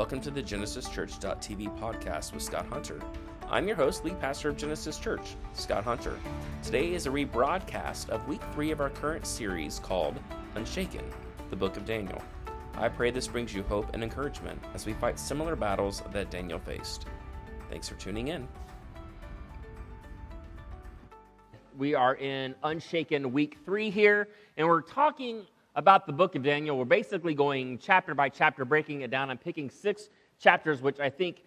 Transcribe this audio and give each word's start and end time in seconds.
Welcome 0.00 0.22
to 0.22 0.30
the 0.30 0.42
GenesisChurch.tv 0.42 1.78
podcast 1.78 2.32
with 2.32 2.42
Scott 2.42 2.64
Hunter. 2.70 2.98
I'm 3.50 3.66
your 3.66 3.76
host, 3.76 4.02
lead 4.02 4.18
pastor 4.18 4.48
of 4.48 4.56
Genesis 4.56 4.98
Church, 4.98 5.36
Scott 5.52 5.84
Hunter. 5.84 6.18
Today 6.62 6.94
is 6.94 7.04
a 7.04 7.10
rebroadcast 7.10 8.08
of 8.08 8.26
week 8.26 8.40
three 8.54 8.70
of 8.70 8.80
our 8.80 8.88
current 8.88 9.26
series 9.26 9.78
called 9.78 10.18
Unshaken, 10.54 11.04
the 11.50 11.56
Book 11.56 11.76
of 11.76 11.84
Daniel. 11.84 12.22
I 12.76 12.88
pray 12.88 13.10
this 13.10 13.28
brings 13.28 13.52
you 13.52 13.62
hope 13.64 13.92
and 13.92 14.02
encouragement 14.02 14.58
as 14.72 14.86
we 14.86 14.94
fight 14.94 15.18
similar 15.18 15.54
battles 15.54 16.02
that 16.14 16.30
Daniel 16.30 16.60
faced. 16.60 17.04
Thanks 17.68 17.86
for 17.86 17.96
tuning 17.96 18.28
in. 18.28 18.48
We 21.76 21.94
are 21.94 22.14
in 22.14 22.54
Unshaken 22.64 23.32
week 23.32 23.58
three 23.66 23.90
here, 23.90 24.28
and 24.56 24.66
we're 24.66 24.80
talking 24.80 25.44
about 25.74 26.06
the 26.06 26.12
book 26.12 26.34
of 26.34 26.42
Daniel. 26.42 26.76
We're 26.76 26.84
basically 26.84 27.34
going 27.34 27.78
chapter 27.78 28.14
by 28.14 28.28
chapter, 28.28 28.64
breaking 28.64 29.02
it 29.02 29.10
down. 29.10 29.30
I'm 29.30 29.38
picking 29.38 29.70
six 29.70 30.08
chapters, 30.40 30.82
which 30.82 30.98
I 30.98 31.10
think 31.10 31.42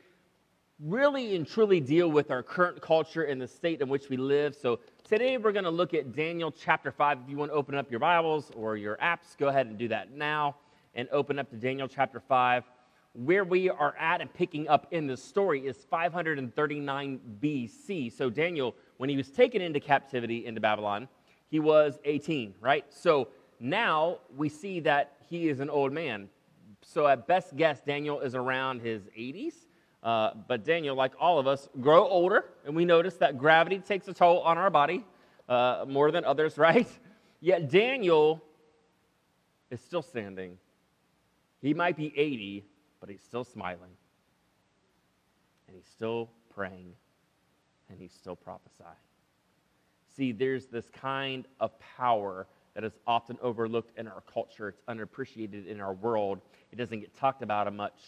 really 0.80 1.36
and 1.36 1.48
truly 1.48 1.80
deal 1.80 2.09
with 2.09 2.31
our 2.31 2.41
current 2.41 2.81
culture 2.81 3.23
and 3.23 3.41
the 3.41 3.48
state 3.48 3.81
in 3.81 3.90
which 3.90 4.09
we 4.09 4.17
live. 4.17 4.55
So 4.55 4.80
today 5.04 5.38
we're 5.38 5.52
going 5.52 5.66
to 5.66 5.72
look 5.72 5.94
at 5.94 6.16
Daniel 6.16 6.52
chapter 6.52 6.91
5. 6.91 7.20
If 7.23 7.30
you 7.30 7.38
want 7.38 7.52
to 7.52 7.55
open 7.55 7.76
up 7.76 7.91
your 7.91 8.00
Bibles 8.00 8.52
or 8.55 8.78
your 8.78 8.98
apps, 8.98 9.38
go 9.38 9.50
ahead 9.50 9.67
and 9.67 9.78
do 9.78 9.88
that 9.90 10.12
now 10.12 10.55
and 10.95 11.08
open 11.12 11.40
up 11.40 11.50
to 11.50 11.58
Daniel 11.58 11.88
chapter 11.88 12.20
5. 12.20 12.64
Where 13.16 13.44
we 13.44 13.70
are 13.70 13.95
at 14.00 14.22
and 14.22 14.34
picking 14.34 14.67
up 14.67 14.88
in 14.92 15.05
the 15.05 15.16
story 15.16 15.67
is 15.67 15.78
539 15.90 17.20
BC. 17.42 18.12
So 18.12 18.30
Daniel, 18.30 18.76
when 18.98 19.09
he 19.09 19.17
was 19.17 19.30
taken 19.30 19.62
into 19.62 19.80
captivity 19.80 20.45
into 20.45 20.59
Babylon, 20.59 21.08
he 21.50 21.59
was 21.59 22.00
18, 22.03 22.55
right? 22.59 22.86
So 22.90 23.28
now 23.63 24.17
we 24.35 24.49
see 24.49 24.81
that 24.81 25.16
he 25.30 25.48
is 25.48 25.62
an 25.62 25.70
old 25.70 25.94
man. 25.94 26.27
So, 26.81 27.08
at 27.08 27.27
best 27.27 27.55
guess, 27.55 27.80
Daniel 27.80 28.20
is 28.20 28.36
around 28.36 28.81
his 28.81 29.03
80s. 29.17 29.53
Uh, 30.03 30.31
but 30.49 30.66
Daniel, 30.66 30.97
like 30.97 31.14
all 31.17 31.39
of 31.39 31.47
us, 31.47 31.69
grow 31.80 32.06
older, 32.06 32.44
and 32.66 32.75
we 32.75 32.84
notice 32.84 33.16
that 33.16 33.38
gravity 33.38 33.80
takes 33.80 34.06
a 34.09 34.14
toll 34.14 34.41
on 34.41 34.58
our 34.58 34.69
body 34.69 35.06
uh, 35.47 35.86
more 35.88 36.11
than 36.11 36.25
others, 36.25 36.58
right? 36.58 36.89
Yet 37.39 37.69
Daniel 37.69 38.44
is 39.72 39.80
still 39.80 40.02
standing. 40.02 40.58
He 41.61 41.73
might 41.73 41.95
be 41.95 42.14
80, 42.17 42.66
but 43.00 43.09
he's 43.09 43.22
still 43.22 43.45
smiling. 43.45 43.91
And 45.67 45.78
he's 45.78 45.88
still 45.88 46.30
praying. 46.53 46.91
And 47.89 47.97
he's 47.97 48.11
still 48.11 48.36
prophesying. 48.36 48.89
See, 50.17 50.34
there's 50.34 50.66
this 50.66 50.89
kind 50.89 51.45
of 51.61 51.72
power 51.80 52.45
that 52.73 52.83
is 52.83 52.93
often 53.05 53.38
overlooked 53.41 53.97
in 53.97 54.07
our 54.07 54.21
culture. 54.21 54.69
It's 54.69 54.81
unappreciated 54.88 55.67
in 55.67 55.79
our 55.79 55.93
world. 55.93 56.41
It 56.71 56.77
doesn't 56.77 56.99
get 56.99 57.16
talked 57.16 57.41
about 57.41 57.71
much, 57.73 57.99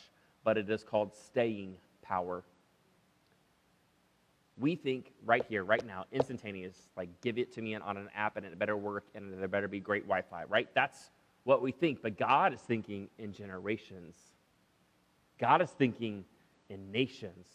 but 0.44 0.58
it 0.58 0.70
is 0.70 0.84
called 0.84 1.14
staying 1.16 1.78
power. 2.02 2.44
We 4.58 4.76
think 4.76 5.12
right 5.26 5.44
here, 5.48 5.64
right 5.64 5.86
now, 5.86 6.06
instantaneous, 6.12 6.76
like 6.96 7.10
give 7.22 7.38
it 7.38 7.54
to 7.56 7.62
me 7.62 7.76
on 7.76 7.98
an 7.98 8.10
app 8.16 8.38
and 8.38 8.46
it 8.46 8.58
better 8.58 8.78
work 8.78 9.06
and 9.14 9.34
there 9.34 9.48
better 9.48 9.68
be 9.68 9.80
great 9.80 10.04
Wi 10.04 10.22
Fi, 10.30 10.46
right? 10.46 10.70
That's 10.74 11.12
what 11.44 11.62
we 11.62 11.72
think. 11.72 12.02
But 12.02 12.18
God 12.18 12.54
is 12.54 12.62
thinking 12.62 13.10
in 13.20 13.34
generations, 13.34 14.16
God 15.40 15.62
is 15.62 15.70
thinking 15.70 16.24
in 16.70 16.92
nations. 16.92 17.48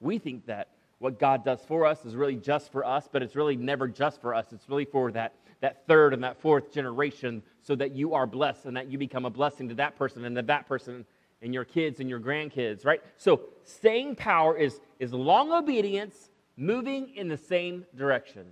We 0.00 0.18
think 0.18 0.46
that 0.46 0.68
what 0.98 1.18
God 1.18 1.44
does 1.44 1.60
for 1.64 1.86
us 1.86 2.04
is 2.04 2.16
really 2.16 2.36
just 2.36 2.72
for 2.72 2.84
us, 2.84 3.08
but 3.10 3.22
it's 3.22 3.36
really 3.36 3.56
never 3.56 3.88
just 3.88 4.20
for 4.20 4.34
us. 4.34 4.52
It's 4.52 4.68
really 4.68 4.84
for 4.84 5.12
that 5.12 5.34
that 5.64 5.86
third 5.86 6.12
and 6.12 6.22
that 6.22 6.38
fourth 6.42 6.70
generation 6.70 7.42
so 7.62 7.74
that 7.74 7.92
you 7.92 8.12
are 8.12 8.26
blessed 8.26 8.66
and 8.66 8.76
that 8.76 8.90
you 8.90 8.98
become 8.98 9.24
a 9.24 9.30
blessing 9.30 9.66
to 9.66 9.74
that 9.74 9.96
person 9.96 10.22
and 10.26 10.36
to 10.36 10.42
that 10.42 10.68
person 10.68 11.06
and 11.40 11.54
your 11.54 11.64
kids 11.64 12.00
and 12.00 12.10
your 12.10 12.20
grandkids, 12.20 12.84
right? 12.84 13.00
So 13.16 13.40
staying 13.62 14.16
power 14.16 14.58
is, 14.58 14.78
is 14.98 15.14
long 15.14 15.52
obedience 15.52 16.28
moving 16.58 17.14
in 17.16 17.28
the 17.28 17.38
same 17.38 17.86
direction. 17.96 18.48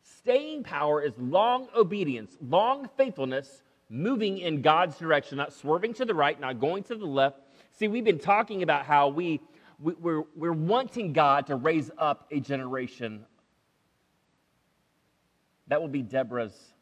Staying 0.00 0.62
power 0.62 1.02
is 1.02 1.12
long 1.18 1.68
obedience, 1.76 2.38
long 2.40 2.88
faithfulness, 2.96 3.62
moving 3.90 4.38
in 4.38 4.62
God's 4.62 4.96
direction, 4.96 5.36
not 5.36 5.52
swerving 5.52 5.92
to 5.92 6.06
the 6.06 6.14
right, 6.14 6.40
not 6.40 6.58
going 6.58 6.84
to 6.84 6.94
the 6.94 7.04
left. 7.04 7.36
See, 7.72 7.86
we've 7.86 8.02
been 8.02 8.18
talking 8.18 8.62
about 8.62 8.86
how 8.86 9.08
we, 9.08 9.42
we 9.78 9.92
we're, 9.92 10.22
we're 10.34 10.52
wanting 10.52 11.12
God 11.12 11.48
to 11.48 11.56
raise 11.56 11.90
up 11.98 12.26
a 12.30 12.40
generation 12.40 13.26
that 15.68 15.80
will 15.80 15.88
be 15.88 16.02
Deborah's 16.02 16.74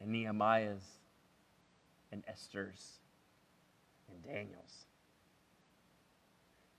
and 0.00 0.10
Nehemiah's 0.10 0.82
and 2.10 2.22
Esther's 2.26 2.98
and 4.08 4.22
Daniel's. 4.22 4.86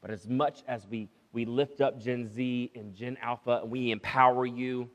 But 0.01 0.11
as 0.11 0.27
much 0.27 0.63
as 0.67 0.85
we, 0.87 1.07
we 1.31 1.45
lift 1.45 1.79
up 1.79 1.99
Gen 1.99 2.27
Z 2.27 2.71
and 2.75 2.93
Gen 2.93 3.17
Alpha 3.21 3.61
and 3.61 3.71
we 3.71 3.91
empower 3.91 4.45
you 4.45 4.89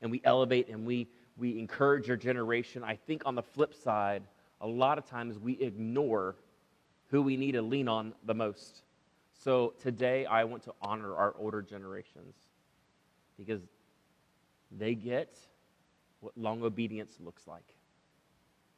and 0.00 0.10
we 0.10 0.20
elevate 0.24 0.68
and 0.68 0.86
we, 0.86 1.08
we 1.36 1.58
encourage 1.58 2.06
your 2.06 2.16
generation, 2.16 2.84
I 2.84 2.94
think 2.94 3.22
on 3.26 3.34
the 3.34 3.42
flip 3.42 3.74
side, 3.74 4.22
a 4.60 4.66
lot 4.66 4.96
of 4.96 5.06
times 5.06 5.38
we 5.38 5.54
ignore 5.54 6.36
who 7.08 7.20
we 7.20 7.36
need 7.36 7.52
to 7.52 7.62
lean 7.62 7.88
on 7.88 8.14
the 8.24 8.34
most. 8.34 8.82
So 9.32 9.74
today 9.80 10.24
I 10.24 10.44
want 10.44 10.62
to 10.64 10.74
honor 10.80 11.14
our 11.14 11.34
older 11.38 11.60
generations 11.60 12.34
because 13.36 13.60
they 14.70 14.94
get 14.94 15.38
what 16.20 16.36
long 16.36 16.62
obedience 16.62 17.18
looks 17.20 17.46
like, 17.46 17.74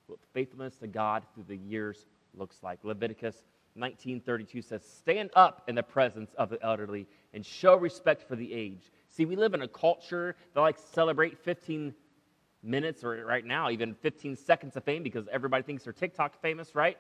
what 0.06 0.18
faithfulness 0.32 0.76
to 0.76 0.86
God 0.86 1.22
through 1.34 1.44
the 1.44 1.56
years 1.56 2.06
looks 2.34 2.62
like. 2.62 2.84
Leviticus 2.84 3.44
19:32 3.76 4.62
says, 4.62 4.84
"Stand 4.84 5.30
up 5.34 5.68
in 5.68 5.74
the 5.74 5.82
presence 5.82 6.34
of 6.34 6.50
the 6.50 6.62
elderly 6.62 7.06
and 7.32 7.44
show 7.44 7.76
respect 7.76 8.22
for 8.22 8.36
the 8.36 8.52
age." 8.52 8.90
See, 9.08 9.24
we 9.24 9.36
live 9.36 9.54
in 9.54 9.62
a 9.62 9.68
culture 9.68 10.36
that 10.52 10.60
likes 10.60 10.82
to 10.82 10.88
celebrate 10.88 11.38
15 11.38 11.94
minutes 12.62 13.04
or 13.04 13.24
right 13.24 13.44
now 13.44 13.70
even 13.70 13.94
15 13.94 14.36
seconds 14.36 14.76
of 14.76 14.84
fame 14.84 15.02
because 15.02 15.28
everybody 15.28 15.62
thinks 15.62 15.84
they're 15.84 15.92
TikTok 15.92 16.40
famous, 16.40 16.74
right? 16.74 16.98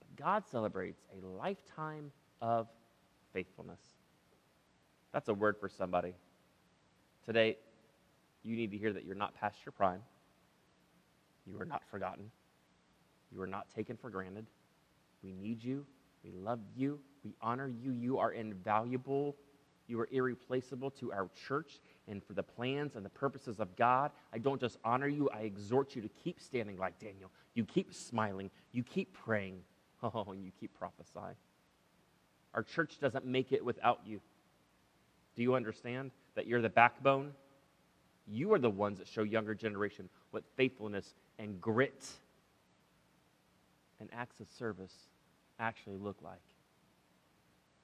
But 0.00 0.16
God 0.16 0.46
celebrates 0.46 1.04
a 1.12 1.24
lifetime 1.24 2.12
of 2.40 2.68
faithfulness. 3.32 3.80
That's 5.12 5.28
a 5.28 5.34
word 5.34 5.56
for 5.58 5.68
somebody. 5.68 6.14
Today, 7.28 7.58
you 8.42 8.56
need 8.56 8.70
to 8.70 8.78
hear 8.78 8.90
that 8.90 9.04
you're 9.04 9.14
not 9.14 9.34
past 9.34 9.58
your 9.66 9.72
prime. 9.72 10.00
You 11.44 11.60
are 11.60 11.66
not 11.66 11.82
forgotten. 11.90 12.30
You 13.30 13.42
are 13.42 13.46
not 13.46 13.68
taken 13.68 13.98
for 13.98 14.08
granted. 14.08 14.46
We 15.22 15.34
need 15.34 15.62
you. 15.62 15.84
We 16.24 16.30
love 16.30 16.60
you. 16.74 17.00
We 17.22 17.34
honor 17.42 17.68
you. 17.68 17.92
You 17.92 18.16
are 18.16 18.32
invaluable. 18.32 19.36
You 19.88 20.00
are 20.00 20.08
irreplaceable 20.10 20.90
to 20.92 21.12
our 21.12 21.28
church 21.46 21.80
and 22.06 22.24
for 22.24 22.32
the 22.32 22.42
plans 22.42 22.96
and 22.96 23.04
the 23.04 23.10
purposes 23.10 23.60
of 23.60 23.76
God. 23.76 24.10
I 24.32 24.38
don't 24.38 24.58
just 24.58 24.78
honor 24.82 25.08
you, 25.08 25.28
I 25.28 25.40
exhort 25.40 25.94
you 25.94 26.00
to 26.00 26.08
keep 26.08 26.40
standing 26.40 26.78
like 26.78 26.98
Daniel. 26.98 27.30
You 27.52 27.66
keep 27.66 27.92
smiling. 27.92 28.50
You 28.72 28.82
keep 28.82 29.12
praying. 29.12 29.60
Oh, 30.00 30.26
and 30.30 30.44
you 30.44 30.52
keep 30.60 30.72
prophesying. 30.78 31.34
Our 32.54 32.62
church 32.62 33.00
doesn't 33.00 33.26
make 33.26 33.50
it 33.50 33.64
without 33.64 33.98
you. 34.06 34.20
Do 35.34 35.42
you 35.42 35.56
understand? 35.56 36.12
That 36.38 36.46
you're 36.46 36.62
the 36.62 36.68
backbone, 36.68 37.32
you 38.28 38.52
are 38.52 38.60
the 38.60 38.70
ones 38.70 38.98
that 38.98 39.08
show 39.08 39.24
younger 39.24 39.56
generation 39.56 40.08
what 40.30 40.44
faithfulness 40.56 41.14
and 41.40 41.60
grit 41.60 42.06
and 43.98 44.08
acts 44.12 44.38
of 44.38 44.46
service 44.48 44.94
actually 45.58 45.96
look 45.96 46.16
like. 46.22 46.38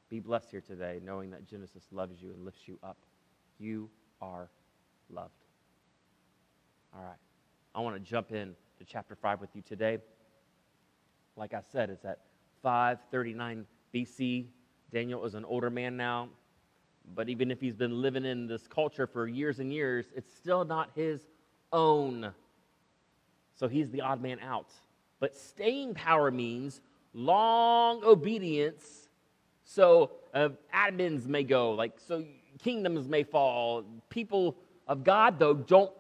Be 0.09 0.21
blessed 0.21 0.53
here 0.53 0.61
today, 0.61 1.01
knowing 1.05 1.33
that 1.33 1.45
Genesis 1.49 1.83
loves 1.91 2.23
you 2.23 2.31
and 2.31 2.45
lifts 2.45 2.69
you 2.69 2.79
up. 2.81 2.99
You 3.59 3.91
are 4.23 4.49
loved. 5.11 5.33
All 6.95 7.03
right. 7.03 7.19
I 7.75 7.81
want 7.81 7.97
to 7.97 8.01
jump 8.09 8.31
in 8.31 8.55
to 8.79 8.85
chapter 8.85 9.17
5 9.17 9.41
with 9.41 9.51
you 9.55 9.63
today. 9.63 9.99
Like 11.37 11.55
I 11.55 11.61
said, 11.73 11.91
it's 11.91 12.05
at 12.05 12.21
539 12.63 13.67
BC. 13.93 14.47
Daniel 14.93 15.25
is 15.25 15.35
an 15.35 15.45
older 15.45 15.71
man 15.71 15.97
now. 15.97 16.29
But 17.15 17.29
even 17.29 17.51
if 17.51 17.61
he's 17.61 17.75
been 17.75 18.01
living 18.01 18.25
in 18.25 18.47
this 18.47 18.67
culture 18.67 19.07
for 19.07 19.27
years 19.27 19.59
and 19.59 19.73
years, 19.73 20.07
it's 20.15 20.33
still 20.35 20.65
not 20.65 20.91
his 20.95 21.21
own. 21.73 22.33
So 23.57 23.69
he's 23.69 23.91
the 23.91 24.01
odd 24.01 24.23
man 24.23 24.39
out. 24.41 24.69
But 25.21 25.37
staying 25.37 25.95
power 25.95 26.31
means 26.31 26.81
long 27.13 28.05
obedience. 28.05 29.09
So 29.65 30.13
uh, 30.33 30.51
admins 30.75 31.27
may 31.27 31.45
go, 31.45 31.73
like 31.73 31.93
so 32.07 32.25
kingdoms 32.63 33.09
may 33.09 33.23
fall. 33.23 33.85
People 34.09 34.57
of 34.87 35.05
God, 35.05 35.39
though, 35.39 35.55
don't 35.55 35.93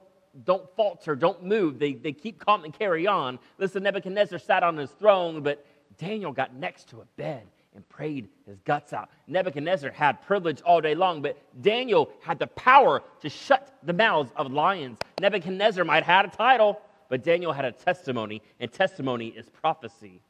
don't 0.44 0.68
falter, 0.74 1.14
don't 1.14 1.44
move. 1.44 1.78
They, 1.78 1.92
they 1.92 2.10
keep 2.10 2.44
calm 2.44 2.64
and 2.64 2.76
carry 2.76 3.06
on. 3.06 3.38
Listen, 3.56 3.84
Nebuchadnezzar 3.84 4.40
sat 4.40 4.64
on 4.64 4.76
his 4.76 4.90
throne, 4.90 5.42
but 5.42 5.64
Daniel 5.96 6.32
got 6.32 6.52
next 6.54 6.88
to 6.88 7.00
a 7.00 7.04
bed 7.16 7.46
and 7.74 7.88
prayed 7.88 8.28
his 8.46 8.60
guts 8.60 8.92
out. 8.92 9.10
Nebuchadnezzar 9.26 9.90
had 9.90 10.22
privilege 10.22 10.60
all 10.62 10.80
day 10.80 10.94
long, 10.94 11.22
but 11.22 11.36
Daniel 11.60 12.10
had 12.22 12.38
the 12.38 12.46
power 12.46 13.02
to 13.20 13.28
shut 13.28 13.76
the 13.82 13.92
mouths 13.92 14.32
of 14.36 14.52
lions. 14.52 14.98
Nebuchadnezzar 15.20 15.84
might 15.84 16.04
have 16.04 16.24
had 16.24 16.24
a 16.26 16.36
title, 16.36 16.80
but 17.08 17.24
Daniel 17.24 17.52
had 17.52 17.64
a 17.64 17.72
testimony, 17.72 18.42
and 18.60 18.72
testimony 18.72 19.28
is 19.28 19.48
prophecy. 19.48 20.20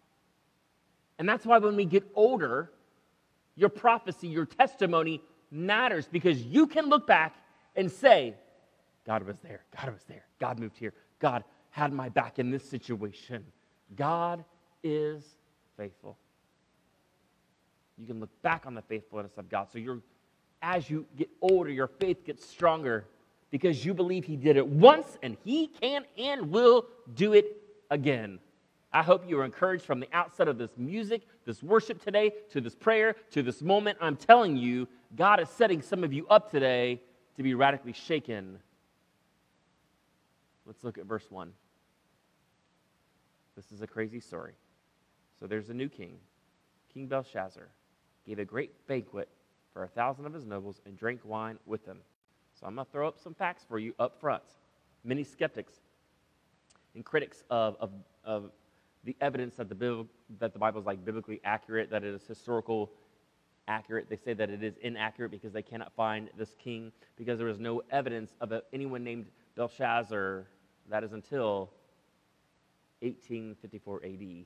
And 1.19 1.29
that's 1.29 1.47
why 1.47 1.59
when 1.59 1.77
we 1.77 1.85
get 1.85 2.05
older, 2.15 2.71
your 3.57 3.69
prophecy, 3.69 4.29
your 4.29 4.47
testimony 4.47 5.21
matters 5.51 6.09
because 6.11 6.43
you 6.43 6.67
can 6.67 6.87
look 6.87 7.07
back 7.07 7.37
and 7.77 7.91
say, 7.91 8.35
God 9.07 9.25
was 9.25 9.37
there, 9.43 9.63
God 9.77 9.93
was 9.93 10.03
there, 10.09 10.25
God 10.41 10.59
moved 10.59 10.77
here, 10.77 10.93
God 11.21 11.45
had 11.71 11.93
my 11.93 12.09
back 12.09 12.39
in 12.39 12.51
this 12.51 12.69
situation. 12.69 13.45
God 13.97 14.45
is 14.83 15.25
faithful. 15.77 16.17
You 17.99 18.07
can 18.07 18.21
look 18.21 18.31
back 18.43 18.65
on 18.67 18.75
the 18.75 18.83
faithfulness 18.83 19.33
of 19.37 19.49
God. 19.49 19.69
So 19.73 19.79
you're 19.79 20.01
as 20.65 20.89
you 20.89 21.05
get 21.17 21.29
older, 21.43 21.71
your 21.71 21.87
faith 21.87 22.25
gets 22.25 22.45
stronger 22.49 23.07
because 23.51 23.85
you 23.85 23.93
believe 23.93 24.25
He 24.25 24.35
did 24.35 24.57
it 24.57 24.67
once 24.67 25.19
and 25.23 25.37
He 25.45 25.67
can 25.67 26.05
and 26.17 26.51
will 26.51 26.87
do 27.15 27.35
it 27.35 27.61
again. 27.91 28.39
I 28.91 29.03
hope 29.03 29.29
you 29.29 29.39
are 29.41 29.45
encouraged 29.45 29.85
from 29.85 30.01
the 30.01 30.09
outset 30.13 30.49
of 30.49 30.57
this 30.57 30.71
music, 30.79 31.23
this 31.45 31.63
worship 31.63 32.03
today, 32.03 32.33
to 32.51 32.61
this 32.61 32.75
prayer, 32.75 33.17
to 33.33 33.43
this 33.43 33.61
moment. 33.61 33.99
I'm 34.01 34.17
telling 34.17 34.57
you, 34.57 34.89
God 35.17 35.41
is 35.41 35.51
setting 35.51 35.83
some 35.83 36.03
of 36.03 36.13
you 36.13 36.27
up 36.29 36.51
today 36.51 37.03
to 37.37 37.43
be 37.43 37.55
radically 37.55 37.93
shaken. 37.93 38.59
Let's 40.65 40.83
look 40.83 40.97
at 40.97 41.05
verse 41.05 41.27
1. 41.29 41.53
This 43.57 43.71
is 43.71 43.83
a 43.83 43.87
crazy 43.87 44.21
story. 44.21 44.55
So 45.39 45.47
there's 45.47 45.69
a 45.69 45.75
new 45.75 45.89
king, 45.89 46.17
King 46.93 47.07
Belshazzar, 47.07 47.69
gave 48.27 48.39
a 48.39 48.45
great 48.45 48.87
banquet 48.87 49.29
for 49.73 49.85
a 49.85 49.89
thousand 49.89 50.27
of 50.27 50.33
his 50.33 50.47
nobles 50.47 50.81
and 50.87 50.97
drank 50.97 51.21
wine 51.25 51.59
with 51.67 51.85
them. 51.85 51.99
So 52.59 52.67
I'm 52.67 52.75
going 52.75 52.87
to 52.87 52.93
throw 52.93 53.09
up 53.09 53.19
some 53.19 53.35
facts 53.35 53.65
for 53.69 53.79
you 53.79 53.95
up 53.99 54.21
front. 54.21 54.43
Many 55.05 55.25
skeptics 55.25 55.75
and 56.95 57.05
critics 57.05 57.43
of, 57.51 57.77
of, 57.81 57.91
of 58.25 58.51
the 59.05 59.17
evidence 59.21 59.57
that 59.57 59.69
the, 59.69 60.07
that 60.39 60.53
the 60.53 60.59
Bible 60.59 60.81
is 60.81 60.87
like 60.87 61.05
biblically 61.05 61.41
accurate, 61.45 61.91
that 61.91 62.05
it 62.05 62.15
is 62.15 62.27
historical 62.27 62.91
accurate. 63.69 64.09
They 64.09 64.17
say 64.17 64.33
that 64.35 64.51
it 64.51 64.63
is 64.63 64.77
inaccurate 64.83 65.31
because 65.31 65.53
they 65.53 65.63
cannot 65.63 65.93
find 65.95 66.31
this 66.39 66.55
king 66.59 66.93
because 67.17 67.39
there 67.39 67.49
is 67.49 67.59
no 67.59 67.83
evidence 67.91 68.35
of 68.41 68.53
anyone 68.73 69.03
named 69.05 69.27
Belshazzar. 69.57 70.47
That 70.91 71.03
is 71.03 71.13
until 71.13 71.71
1854 73.01 74.03
AD. 74.05 74.45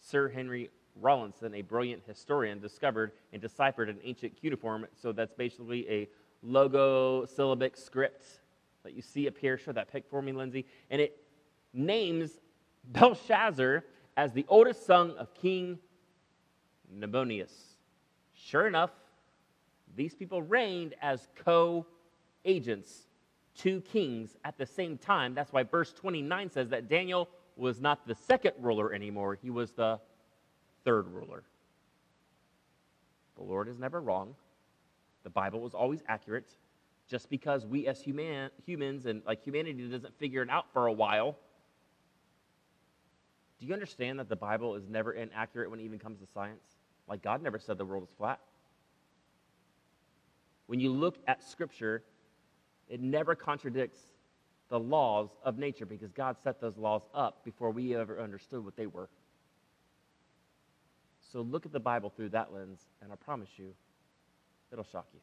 Sir 0.00 0.28
Henry 0.28 0.70
Rawlinson, 1.00 1.54
a 1.54 1.62
brilliant 1.62 2.02
historian, 2.06 2.60
discovered 2.60 3.12
and 3.32 3.40
deciphered 3.40 3.88
an 3.88 3.98
ancient 4.04 4.40
cuneiform. 4.40 4.86
So 5.00 5.12
that's 5.12 5.32
basically 5.32 5.88
a 5.88 6.08
logo 6.42 7.24
syllabic 7.24 7.76
script 7.76 8.24
that 8.82 8.94
you 8.94 9.02
see 9.02 9.26
up 9.28 9.38
here. 9.38 9.56
Show 9.56 9.72
that 9.72 9.90
pic 9.92 10.04
for 10.10 10.20
me, 10.20 10.32
Lindsay. 10.32 10.66
And 10.90 11.00
it 11.00 11.16
names 11.72 12.40
Belshazzar 12.84 13.84
as 14.16 14.32
the 14.32 14.44
oldest 14.48 14.84
son 14.84 15.12
of 15.12 15.32
King 15.34 15.78
Nabonidus. 16.92 17.52
Sure 18.34 18.66
enough, 18.66 18.90
these 19.94 20.14
people 20.14 20.42
reigned 20.42 20.94
as 21.00 21.28
co 21.36 21.86
regents, 22.44 23.06
two 23.54 23.80
kings 23.80 24.36
at 24.44 24.58
the 24.58 24.66
same 24.66 24.98
time. 24.98 25.34
That's 25.34 25.52
why 25.52 25.62
verse 25.62 25.92
29 25.92 26.50
says 26.50 26.68
that 26.70 26.88
Daniel 26.88 27.28
was 27.56 27.80
not 27.80 28.06
the 28.06 28.14
second 28.14 28.54
ruler 28.58 28.92
anymore, 28.92 29.38
he 29.40 29.50
was 29.50 29.72
the 29.72 30.00
third 30.84 31.08
ruler. 31.08 31.44
The 33.36 33.42
Lord 33.42 33.68
is 33.68 33.78
never 33.78 34.00
wrong. 34.00 34.34
The 35.24 35.30
Bible 35.30 35.60
was 35.60 35.74
always 35.74 36.02
accurate. 36.08 36.50
Just 37.08 37.28
because 37.28 37.66
we 37.66 37.86
as 37.86 38.00
human, 38.00 38.50
humans 38.64 39.06
and 39.06 39.22
like 39.26 39.42
humanity 39.42 39.88
doesn't 39.88 40.18
figure 40.18 40.42
it 40.42 40.50
out 40.50 40.66
for 40.72 40.86
a 40.86 40.92
while, 40.92 41.36
do 43.58 43.66
you 43.66 43.72
understand 43.72 44.18
that 44.18 44.28
the 44.28 44.36
Bible 44.36 44.74
is 44.74 44.88
never 44.88 45.12
inaccurate 45.12 45.70
when 45.70 45.80
it 45.80 45.84
even 45.84 45.98
comes 45.98 46.20
to 46.20 46.26
science? 46.26 46.76
Like 47.08 47.22
God 47.22 47.42
never 47.42 47.58
said 47.58 47.78
the 47.78 47.84
world 47.84 48.04
is 48.04 48.10
flat. 48.16 48.40
When 50.66 50.80
you 50.80 50.92
look 50.92 51.18
at 51.26 51.42
Scripture, 51.42 52.02
it 52.88 53.00
never 53.00 53.34
contradicts 53.34 54.00
the 54.68 54.80
laws 54.80 55.28
of 55.44 55.58
nature 55.58 55.84
because 55.84 56.12
God 56.12 56.36
set 56.42 56.60
those 56.60 56.78
laws 56.78 57.02
up 57.14 57.44
before 57.44 57.70
we 57.70 57.94
ever 57.94 58.20
understood 58.20 58.64
what 58.64 58.76
they 58.76 58.86
were. 58.86 59.08
So 61.32 61.40
look 61.40 61.64
at 61.64 61.72
the 61.72 61.80
Bible 61.80 62.12
through 62.14 62.28
that 62.30 62.52
lens, 62.52 62.80
and 63.00 63.10
I 63.10 63.16
promise 63.16 63.48
you, 63.56 63.72
it'll 64.70 64.84
shock 64.84 65.06
you. 65.14 65.20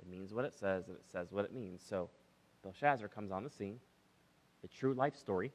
It 0.00 0.08
means 0.10 0.34
what 0.34 0.44
it 0.44 0.54
says, 0.54 0.88
and 0.88 0.96
it 0.96 1.04
says 1.10 1.28
what 1.30 1.46
it 1.46 1.54
means. 1.54 1.82
So 1.88 2.10
Belshazzar 2.62 3.08
comes 3.08 3.30
on 3.32 3.44
the 3.44 3.50
scene, 3.50 3.80
a 4.62 4.68
true 4.68 4.92
life 4.92 5.16
story, 5.16 5.50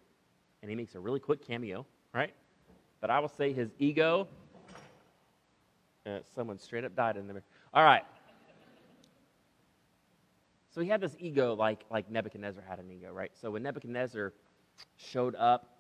and 0.62 0.70
he 0.70 0.76
makes 0.76 0.96
a 0.96 1.00
really 1.00 1.20
quick 1.20 1.46
cameo, 1.46 1.86
right? 2.12 2.34
But 3.02 3.12
I 3.12 3.20
will 3.20 3.30
say 3.30 3.54
his 3.54 3.70
ego, 3.78 4.28
uh, 6.08 6.20
someone 6.34 6.58
straight 6.58 6.86
up 6.86 6.96
died 6.96 7.18
in 7.18 7.28
there. 7.28 7.44
All 7.72 7.84
right. 7.84 8.04
So 10.74 10.82
he 10.82 10.90
had 10.90 11.02
this 11.02 11.16
ego 11.20 11.54
like, 11.54 11.86
like 11.92 12.10
Nebuchadnezzar 12.10 12.64
had 12.68 12.80
an 12.80 12.90
ego, 12.90 13.12
right? 13.12 13.32
So 13.40 13.52
when 13.52 13.62
Nebuchadnezzar 13.62 14.34
showed 14.98 15.36
up 15.36 15.75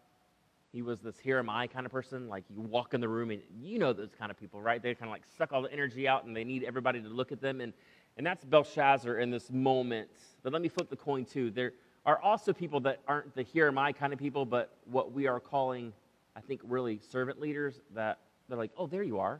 he 0.75 0.81
was 0.81 0.99
this 0.99 1.17
here 1.17 1.39
am 1.39 1.49
I 1.49 1.67
kind 1.67 1.85
of 1.85 1.91
person. 1.93 2.27
Like 2.27 2.43
you 2.53 2.59
walk 2.59 2.93
in 2.93 2.99
the 2.99 3.07
room 3.07 3.31
and 3.31 3.41
you 3.61 3.79
know 3.79 3.93
those 3.93 4.13
kind 4.13 4.29
of 4.29 4.37
people, 4.37 4.61
right? 4.61 4.83
They 4.83 4.93
kind 4.93 5.07
of 5.07 5.13
like 5.13 5.23
suck 5.37 5.53
all 5.53 5.61
the 5.61 5.71
energy 5.71 6.05
out 6.05 6.25
and 6.25 6.35
they 6.35 6.43
need 6.43 6.65
everybody 6.65 7.01
to 7.01 7.07
look 7.07 7.31
at 7.31 7.39
them. 7.39 7.61
And, 7.61 7.71
and 8.17 8.27
that's 8.27 8.43
Belshazzar 8.43 9.17
in 9.19 9.31
this 9.31 9.49
moment. 9.49 10.09
But 10.43 10.51
let 10.51 10.61
me 10.61 10.67
flip 10.67 10.89
the 10.89 10.97
coin 10.97 11.23
too. 11.23 11.49
There 11.49 11.71
are 12.05 12.21
also 12.21 12.51
people 12.51 12.81
that 12.81 12.99
aren't 13.07 13.33
the 13.35 13.43
here 13.43 13.67
am 13.67 13.77
I 13.77 13.93
kind 13.93 14.11
of 14.11 14.19
people, 14.19 14.45
but 14.45 14.75
what 14.83 15.13
we 15.13 15.27
are 15.27 15.39
calling, 15.39 15.93
I 16.35 16.41
think, 16.41 16.59
really 16.65 16.99
servant 17.09 17.39
leaders 17.39 17.79
that 17.93 18.19
they're 18.49 18.57
like, 18.57 18.71
oh, 18.77 18.85
there 18.85 19.03
you 19.03 19.19
are. 19.19 19.39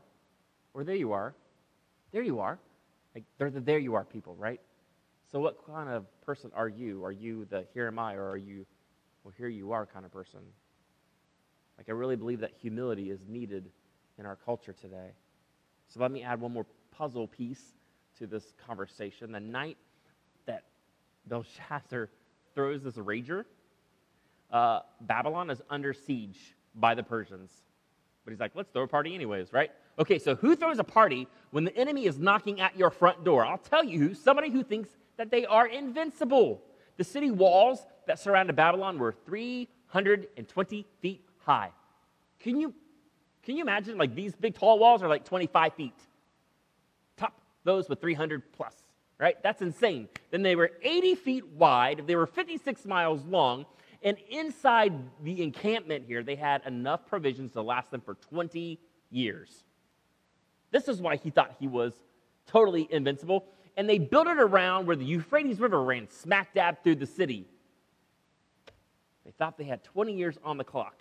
Or 0.72 0.84
there 0.84 0.96
you 0.96 1.12
are. 1.12 1.34
There 2.12 2.22
you 2.22 2.40
are. 2.40 2.58
Like 3.14 3.24
they're 3.36 3.50
the 3.50 3.60
there 3.60 3.78
you 3.78 3.94
are 3.94 4.04
people, 4.04 4.36
right? 4.36 4.60
So 5.30 5.38
what 5.38 5.66
kind 5.66 5.90
of 5.90 6.06
person 6.22 6.50
are 6.54 6.68
you? 6.68 7.04
Are 7.04 7.12
you 7.12 7.44
the 7.44 7.66
here 7.74 7.88
am 7.88 7.98
I 7.98 8.14
or 8.14 8.26
are 8.30 8.38
you, 8.38 8.64
well, 9.22 9.34
here 9.36 9.48
you 9.48 9.72
are 9.72 9.84
kind 9.84 10.06
of 10.06 10.12
person? 10.12 10.40
Like, 11.78 11.88
I 11.88 11.92
really 11.92 12.16
believe 12.16 12.40
that 12.40 12.52
humility 12.60 13.10
is 13.10 13.20
needed 13.28 13.70
in 14.18 14.26
our 14.26 14.36
culture 14.36 14.72
today. 14.72 15.10
So, 15.88 16.00
let 16.00 16.10
me 16.10 16.22
add 16.22 16.40
one 16.40 16.52
more 16.52 16.66
puzzle 16.90 17.26
piece 17.26 17.74
to 18.18 18.26
this 18.26 18.54
conversation. 18.66 19.32
The 19.32 19.40
night 19.40 19.76
that 20.46 20.64
Belshazzar 21.26 22.08
throws 22.54 22.82
this 22.82 22.94
rager, 22.94 23.44
uh, 24.50 24.80
Babylon 25.02 25.50
is 25.50 25.60
under 25.68 25.92
siege 25.92 26.54
by 26.74 26.94
the 26.94 27.02
Persians. 27.02 27.50
But 28.24 28.32
he's 28.32 28.40
like, 28.40 28.52
let's 28.54 28.70
throw 28.70 28.82
a 28.82 28.88
party 28.88 29.14
anyways, 29.14 29.52
right? 29.52 29.70
Okay, 29.98 30.18
so 30.18 30.34
who 30.34 30.56
throws 30.56 30.78
a 30.78 30.84
party 30.84 31.28
when 31.50 31.64
the 31.64 31.76
enemy 31.76 32.06
is 32.06 32.18
knocking 32.18 32.60
at 32.60 32.76
your 32.76 32.90
front 32.90 33.24
door? 33.24 33.44
I'll 33.44 33.58
tell 33.58 33.84
you 33.84 33.98
who, 34.00 34.14
somebody 34.14 34.50
who 34.50 34.62
thinks 34.62 34.90
that 35.16 35.30
they 35.30 35.46
are 35.46 35.66
invincible. 35.66 36.62
The 36.96 37.04
city 37.04 37.30
walls 37.30 37.86
that 38.06 38.18
surrounded 38.18 38.56
Babylon 38.56 38.98
were 38.98 39.12
320 39.12 40.86
feet 41.00 41.25
high. 41.46 41.70
Can 42.40 42.60
you, 42.60 42.74
can 43.44 43.56
you 43.56 43.62
imagine 43.62 43.96
like 43.96 44.14
these 44.14 44.34
big 44.34 44.54
tall 44.54 44.78
walls 44.78 45.02
are 45.02 45.08
like 45.08 45.24
25 45.24 45.74
feet? 45.74 45.94
Top 47.16 47.40
those 47.64 47.88
with 47.88 48.00
300 48.00 48.52
plus, 48.52 48.74
right? 49.18 49.40
That's 49.42 49.62
insane. 49.62 50.08
Then 50.30 50.42
they 50.42 50.56
were 50.56 50.72
80 50.82 51.14
feet 51.14 51.46
wide, 51.46 52.02
they 52.06 52.16
were 52.16 52.26
56 52.26 52.84
miles 52.84 53.24
long, 53.24 53.64
and 54.02 54.18
inside 54.28 54.92
the 55.22 55.42
encampment 55.42 56.04
here, 56.06 56.22
they 56.22 56.36
had 56.36 56.62
enough 56.66 57.06
provisions 57.06 57.52
to 57.52 57.62
last 57.62 57.90
them 57.90 58.00
for 58.00 58.14
20 58.14 58.78
years. 59.10 59.64
This 60.72 60.88
is 60.88 61.00
why 61.00 61.16
he 61.16 61.30
thought 61.30 61.54
he 61.58 61.68
was 61.68 61.94
totally 62.46 62.86
invincible. 62.90 63.46
And 63.76 63.88
they 63.88 63.98
built 63.98 64.26
it 64.26 64.38
around 64.38 64.86
where 64.86 64.96
the 64.96 65.04
Euphrates 65.04 65.60
River 65.60 65.82
ran 65.82 66.08
smack 66.10 66.54
dab 66.54 66.82
through 66.82 66.96
the 66.96 67.06
city. 67.06 67.46
They 69.24 69.32
thought 69.32 69.58
they 69.58 69.64
had 69.64 69.82
20 69.84 70.14
years 70.14 70.38
on 70.44 70.56
the 70.56 70.64
clock. 70.64 70.94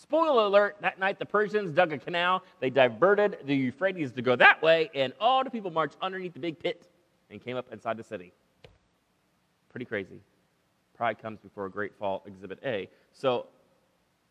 Spoiler 0.00 0.44
alert, 0.44 0.76
that 0.80 0.98
night 0.98 1.18
the 1.18 1.26
Persians 1.26 1.72
dug 1.72 1.92
a 1.92 1.98
canal. 1.98 2.42
They 2.58 2.70
diverted 2.70 3.36
the 3.44 3.54
Euphrates 3.54 4.12
to 4.12 4.22
go 4.22 4.34
that 4.34 4.62
way, 4.62 4.90
and 4.94 5.12
all 5.20 5.44
the 5.44 5.50
people 5.50 5.70
marched 5.70 5.98
underneath 6.00 6.32
the 6.32 6.40
big 6.40 6.58
pit 6.58 6.88
and 7.28 7.38
came 7.38 7.54
up 7.54 7.70
inside 7.70 7.98
the 7.98 8.02
city. 8.02 8.32
Pretty 9.68 9.84
crazy. 9.84 10.22
Pride 10.96 11.18
comes 11.18 11.38
before 11.38 11.66
a 11.66 11.70
great 11.70 11.94
fall, 11.98 12.22
exhibit 12.26 12.60
A. 12.64 12.88
So 13.12 13.48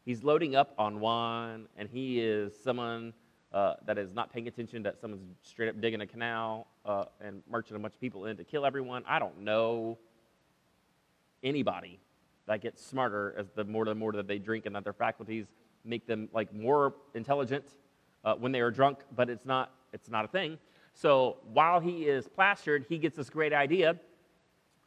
he's 0.06 0.24
loading 0.24 0.56
up 0.56 0.74
on 0.80 1.00
one, 1.00 1.68
and 1.78 1.88
he 1.88 2.20
is 2.20 2.52
someone 2.64 3.14
uh, 3.54 3.76
that 3.86 4.00
is 4.00 4.12
not 4.12 4.34
paying 4.34 4.48
attention 4.48 4.82
that 4.84 5.00
someone's 5.00 5.22
straight 5.44 5.70
up 5.70 5.80
digging 5.80 6.02
a 6.02 6.08
canal 6.08 6.66
uh, 6.84 7.06
and 7.22 7.44
marching 7.50 7.76
a 7.76 7.80
bunch 7.80 7.94
of 7.94 8.02
people 8.02 8.26
in 8.26 8.38
to 8.38 8.44
kill 8.44 8.66
everyone. 8.66 9.04
I 9.08 9.20
don't 9.20 9.42
know 9.42 10.00
anybody 11.44 12.00
that 12.48 12.62
gets 12.62 12.84
smarter 12.84 13.36
as 13.38 13.52
the 13.52 13.64
more 13.64 13.86
the 13.86 13.94
more 13.94 14.12
that 14.14 14.28
they 14.28 14.40
drink 14.40 14.66
and 14.66 14.76
that 14.76 14.84
their 14.84 14.94
faculties 14.94 15.46
make 15.84 16.06
them 16.06 16.30
like 16.34 16.54
more 16.54 16.94
intelligent 17.14 17.66
uh, 18.24 18.36
when 18.36 18.52
they 18.52 18.62
are 18.62 18.72
drunk, 18.72 19.00
but 19.16 19.30
it's 19.30 19.46
not 19.46 19.72
it's 19.94 20.10
not 20.10 20.26
a 20.26 20.28
thing. 20.28 20.58
So 20.94 21.38
while 21.54 21.80
he 21.80 22.06
is 22.06 22.28
plastered, 22.28 22.86
he 22.90 22.98
gets 22.98 23.16
this 23.16 23.30
great 23.30 23.54
idea. 23.54 23.96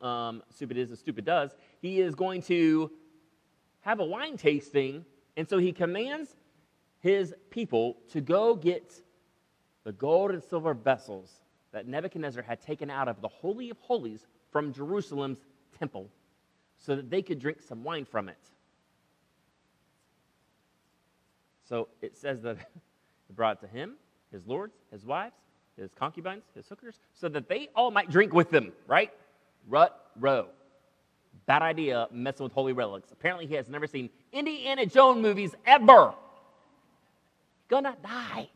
Um, 0.00 0.42
stupid 0.50 0.76
is 0.76 0.90
as 0.90 0.98
stupid 0.98 1.24
does. 1.24 1.56
He 1.80 2.00
is 2.00 2.14
going 2.14 2.42
to 2.42 2.90
have 3.80 4.00
a 4.00 4.04
wine 4.04 4.36
tasting, 4.36 5.04
and 5.36 5.48
so 5.48 5.58
he 5.58 5.72
commands 5.72 6.36
his 7.00 7.34
people 7.50 7.96
to 8.10 8.20
go 8.20 8.54
get 8.54 8.92
the 9.84 9.92
gold 9.92 10.30
and 10.30 10.42
silver 10.42 10.74
vessels 10.74 11.30
that 11.72 11.88
Nebuchadnezzar 11.88 12.42
had 12.42 12.60
taken 12.60 12.90
out 12.90 13.08
of 13.08 13.20
the 13.20 13.28
Holy 13.28 13.70
of 13.70 13.78
Holies 13.80 14.26
from 14.50 14.72
Jerusalem's 14.72 15.40
temple 15.76 16.08
so 16.76 16.94
that 16.96 17.10
they 17.10 17.22
could 17.22 17.38
drink 17.38 17.60
some 17.60 17.82
wine 17.82 18.04
from 18.04 18.28
it. 18.28 18.38
So 21.72 21.88
it 22.02 22.18
says 22.18 22.42
that 22.42 22.58
he 23.28 23.32
brought 23.32 23.56
it 23.56 23.66
to 23.66 23.72
him, 23.72 23.94
his 24.30 24.46
lords, 24.46 24.74
his 24.92 25.06
wives, 25.06 25.32
his 25.74 25.94
concubines, 25.94 26.42
his 26.54 26.68
hookers, 26.68 27.00
so 27.14 27.30
that 27.30 27.48
they 27.48 27.70
all 27.74 27.90
might 27.90 28.10
drink 28.10 28.34
with 28.34 28.50
them, 28.50 28.72
right? 28.86 29.10
Rut 29.66 30.10
row. 30.20 30.48
Bad 31.46 31.62
idea 31.62 32.08
messing 32.12 32.44
with 32.44 32.52
holy 32.52 32.74
relics. 32.74 33.10
Apparently, 33.10 33.46
he 33.46 33.54
has 33.54 33.70
never 33.70 33.86
seen 33.86 34.10
Indiana 34.34 34.84
Jones 34.84 35.22
movies 35.22 35.54
ever. 35.64 36.12
Gonna 37.68 37.96
die. 38.02 38.50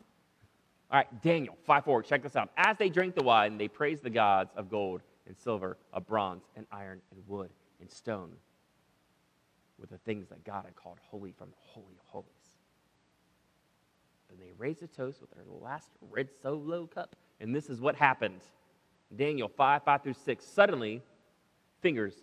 All 0.91 0.99
right, 0.99 1.23
Daniel 1.23 1.57
5 1.65 1.85
4. 1.85 2.03
Check 2.03 2.23
this 2.23 2.37
out. 2.37 2.51
As 2.55 2.77
they 2.77 2.91
drank 2.91 3.15
the 3.15 3.23
wine, 3.23 3.57
they 3.57 3.67
praised 3.67 4.03
the 4.03 4.11
gods 4.11 4.51
of 4.57 4.69
gold 4.69 5.01
and 5.27 5.35
silver, 5.39 5.79
of 5.91 6.07
bronze 6.07 6.43
and 6.55 6.67
iron 6.71 7.01
and 7.11 7.23
wood 7.27 7.49
and 7.81 7.91
stone, 7.91 8.33
with 9.81 9.89
the 9.89 9.99
things 10.05 10.29
that 10.29 10.45
God 10.45 10.67
had 10.67 10.77
called 10.77 10.99
holy 11.11 11.33
from 11.33 11.49
the 11.49 11.57
Holy 11.73 11.97
Then 14.37 14.47
they 14.47 14.53
raised 14.57 14.83
a 14.83 14.87
toast 14.87 15.21
with 15.21 15.31
their 15.31 15.45
last 15.61 15.91
red 16.11 16.29
solo 16.43 16.87
cup, 16.87 17.17
and 17.41 17.55
this 17.55 17.69
is 17.69 17.81
what 17.81 17.97
happened. 17.97 18.41
Daniel 19.15 19.49
5 19.49 19.83
5 19.85 20.03
through 20.03 20.15
6. 20.15 20.45
Suddenly, 20.45 21.03
fingers 21.81 22.15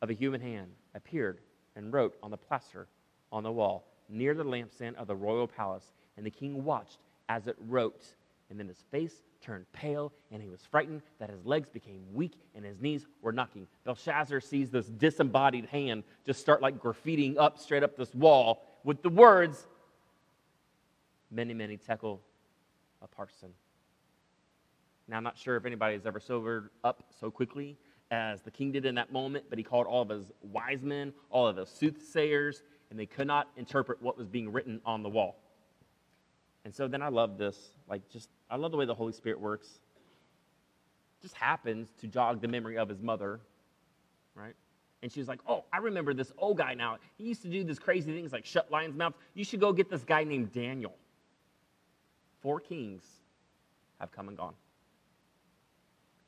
of 0.00 0.10
a 0.10 0.14
human 0.14 0.40
hand 0.40 0.70
appeared 0.94 1.38
and 1.76 1.92
wrote 1.92 2.16
on 2.22 2.30
the 2.30 2.36
plaster 2.36 2.88
on 3.30 3.42
the 3.42 3.52
wall 3.52 3.84
near 4.08 4.34
the 4.34 4.44
lampstand 4.44 4.94
of 4.96 5.06
the 5.06 5.14
royal 5.14 5.46
palace, 5.46 5.92
and 6.16 6.26
the 6.26 6.30
king 6.30 6.64
watched 6.64 6.98
as 7.28 7.46
it 7.46 7.56
wrote. 7.68 8.04
And 8.50 8.58
then 8.58 8.68
his 8.68 8.84
face 8.90 9.22
turned 9.40 9.70
pale, 9.72 10.12
and 10.30 10.42
he 10.42 10.48
was 10.48 10.60
frightened 10.70 11.02
that 11.18 11.30
his 11.30 11.44
legs 11.44 11.68
became 11.68 12.02
weak 12.12 12.34
and 12.54 12.64
his 12.64 12.80
knees 12.80 13.06
were 13.22 13.32
knocking. 13.32 13.66
Belshazzar 13.84 14.40
sees 14.40 14.70
this 14.70 14.86
disembodied 14.86 15.66
hand 15.66 16.04
just 16.26 16.40
start 16.40 16.60
like 16.60 16.78
graffitiing 16.78 17.36
up 17.38 17.58
straight 17.58 17.82
up 17.82 17.96
this 17.96 18.14
wall 18.14 18.62
with 18.84 19.02
the 19.02 19.08
words, 19.08 19.66
Mene, 21.32 21.56
mene 21.56 21.78
tekel 21.78 22.20
a 23.00 23.08
parson. 23.08 23.48
Now, 25.08 25.16
I'm 25.16 25.24
not 25.24 25.36
sure 25.36 25.56
if 25.56 25.64
anybody 25.64 25.94
has 25.94 26.06
ever 26.06 26.20
sobered 26.20 26.70
up 26.84 27.04
so 27.18 27.30
quickly 27.30 27.76
as 28.10 28.42
the 28.42 28.50
king 28.50 28.70
did 28.70 28.84
in 28.84 28.94
that 28.94 29.10
moment, 29.10 29.46
but 29.48 29.58
he 29.58 29.64
called 29.64 29.86
all 29.86 30.02
of 30.02 30.10
his 30.10 30.30
wise 30.42 30.82
men, 30.82 31.12
all 31.30 31.48
of 31.48 31.56
his 31.56 31.68
soothsayers, 31.70 32.62
and 32.90 32.98
they 32.98 33.06
could 33.06 33.26
not 33.26 33.48
interpret 33.56 34.00
what 34.02 34.18
was 34.18 34.28
being 34.28 34.52
written 34.52 34.80
on 34.84 35.02
the 35.02 35.08
wall. 35.08 35.38
And 36.64 36.74
so 36.74 36.86
then 36.86 37.02
I 37.02 37.08
love 37.08 37.38
this. 37.38 37.56
Like, 37.88 38.08
just, 38.10 38.28
I 38.50 38.56
love 38.56 38.70
the 38.70 38.76
way 38.76 38.84
the 38.84 38.94
Holy 38.94 39.12
Spirit 39.12 39.40
works. 39.40 39.80
Just 41.22 41.34
happens 41.34 41.88
to 42.00 42.06
jog 42.06 42.42
the 42.42 42.48
memory 42.48 42.76
of 42.76 42.88
his 42.88 43.00
mother, 43.00 43.40
right? 44.34 44.54
And 45.02 45.10
she 45.10 45.18
was 45.18 45.28
like, 45.28 45.40
Oh, 45.48 45.64
I 45.72 45.78
remember 45.78 46.14
this 46.14 46.32
old 46.38 46.58
guy 46.58 46.74
now. 46.74 46.98
He 47.16 47.24
used 47.24 47.42
to 47.42 47.48
do 47.48 47.64
these 47.64 47.78
crazy 47.78 48.12
things 48.12 48.32
like 48.32 48.44
shut 48.44 48.70
lions' 48.70 48.96
mouths. 48.96 49.16
You 49.34 49.44
should 49.44 49.60
go 49.60 49.72
get 49.72 49.90
this 49.90 50.04
guy 50.04 50.24
named 50.24 50.52
Daniel. 50.52 50.94
Four 52.42 52.60
kings 52.60 53.04
have 53.98 54.12
come 54.12 54.28
and 54.28 54.36
gone. 54.36 54.54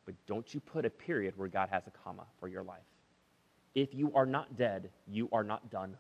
But 0.07 0.15
don't 0.27 0.53
you 0.55 0.61
put 0.61 0.85
a 0.85 0.91
period 0.91 1.35
where 1.37 1.49
God 1.49 1.69
has 1.71 1.87
a 1.87 1.91
comma 1.91 2.25
for 2.39 2.49
your 2.49 2.63
life. 2.63 2.85
If 3.75 3.95
you 3.95 4.13
are 4.15 4.27
not 4.27 4.57
dead, 4.57 4.91
you 5.09 5.29
are 5.33 5.43
not 5.43 5.71
done. 5.71 5.97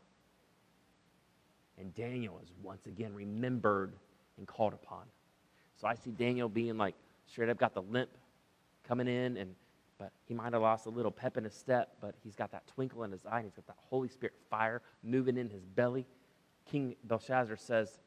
And 1.78 1.92
Daniel 1.94 2.38
is 2.42 2.52
once 2.62 2.86
again 2.86 3.12
remembered 3.14 3.94
and 4.38 4.46
called 4.46 4.72
upon. 4.72 5.04
So 5.76 5.88
I 5.88 5.94
see 5.94 6.10
Daniel 6.10 6.48
being 6.48 6.78
like 6.78 6.94
straight 7.26 7.48
up 7.48 7.58
got 7.58 7.74
the 7.74 7.82
limp 7.82 8.10
coming 8.86 9.08
in 9.08 9.36
and 9.36 9.54
but 9.98 10.12
he 10.26 10.34
might 10.34 10.52
have 10.52 10.62
lost 10.62 10.86
a 10.86 10.90
little 10.90 11.12
pep 11.12 11.36
in 11.36 11.44
his 11.44 11.54
step, 11.54 11.96
but 12.00 12.16
he's 12.22 12.34
got 12.34 12.50
that 12.50 12.66
twinkle 12.66 13.04
in 13.04 13.12
his 13.12 13.24
eye 13.26 13.38
and 13.38 13.44
he's 13.44 13.54
got 13.54 13.66
that 13.68 13.76
Holy 13.78 14.08
Spirit 14.08 14.34
fire 14.50 14.82
moving 15.04 15.36
in 15.36 15.48
his 15.48 15.64
belly. 15.64 16.04
King 16.70 16.96
Belshazzar 17.04 17.56
says, 17.56 18.00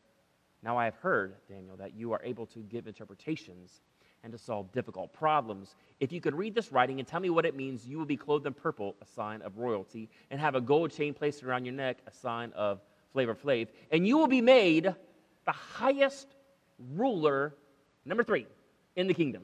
Now 0.63 0.77
I 0.77 0.85
have 0.85 0.95
heard, 0.95 1.35
Daniel, 1.47 1.77
that 1.77 1.93
you 1.93 2.13
are 2.13 2.21
able 2.23 2.45
to 2.47 2.59
give 2.59 2.87
interpretations 2.87 3.81
and 4.23 4.31
to 4.31 4.37
solve 4.37 4.71
difficult 4.71 5.13
problems. 5.13 5.75
If 5.99 6.11
you 6.11 6.19
could 6.19 6.35
read 6.35 6.55
this 6.55 6.71
writing 6.71 6.99
and 6.99 7.07
tell 7.07 7.19
me 7.19 7.29
what 7.29 7.45
it 7.45 7.55
means, 7.55 7.87
you 7.87 7.97
will 7.97 8.05
be 8.05 8.17
clothed 8.17 8.47
in 8.47 8.53
purple, 8.53 8.95
a 9.01 9.05
sign 9.05 9.41
of 9.41 9.57
royalty, 9.57 10.09
and 10.31 10.39
have 10.39 10.55
a 10.55 10.61
gold 10.61 10.91
chain 10.91 11.13
placed 11.13 11.43
around 11.43 11.65
your 11.65 11.75
neck, 11.75 11.97
a 12.07 12.11
sign 12.11 12.51
of 12.53 12.81
Flavor 13.13 13.35
Flav, 13.35 13.67
and 13.91 14.07
you 14.07 14.17
will 14.17 14.27
be 14.27 14.41
made 14.41 14.93
the 15.45 15.51
highest 15.51 16.27
ruler, 16.95 17.55
number 18.05 18.23
three, 18.23 18.47
in 18.95 19.07
the 19.07 19.13
kingdom. 19.13 19.43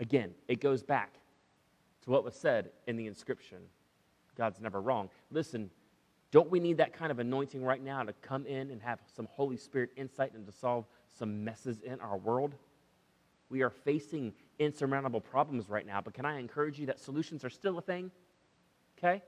Again, 0.00 0.34
it 0.48 0.60
goes 0.60 0.82
back 0.82 1.14
to 2.02 2.10
what 2.10 2.24
was 2.24 2.34
said 2.34 2.70
in 2.86 2.96
the 2.96 3.06
inscription 3.06 3.58
God's 4.36 4.60
never 4.60 4.80
wrong. 4.80 5.08
Listen, 5.30 5.70
don't 6.34 6.50
we 6.50 6.58
need 6.58 6.78
that 6.78 6.92
kind 6.92 7.12
of 7.12 7.20
anointing 7.20 7.62
right 7.62 7.80
now 7.80 8.02
to 8.02 8.12
come 8.14 8.44
in 8.44 8.72
and 8.72 8.82
have 8.82 8.98
some 9.14 9.28
Holy 9.30 9.56
Spirit 9.56 9.90
insight 9.96 10.34
and 10.34 10.44
to 10.44 10.50
solve 10.50 10.84
some 11.16 11.44
messes 11.44 11.80
in 11.82 12.00
our 12.00 12.16
world? 12.16 12.56
We 13.50 13.62
are 13.62 13.70
facing 13.70 14.32
insurmountable 14.58 15.20
problems 15.20 15.68
right 15.68 15.86
now, 15.86 16.00
but 16.00 16.12
can 16.12 16.24
I 16.24 16.40
encourage 16.40 16.76
you 16.76 16.86
that 16.86 16.98
solutions 16.98 17.44
are 17.44 17.50
still 17.50 17.78
a 17.78 17.80
thing? 17.80 18.10
Okay? 18.98 19.22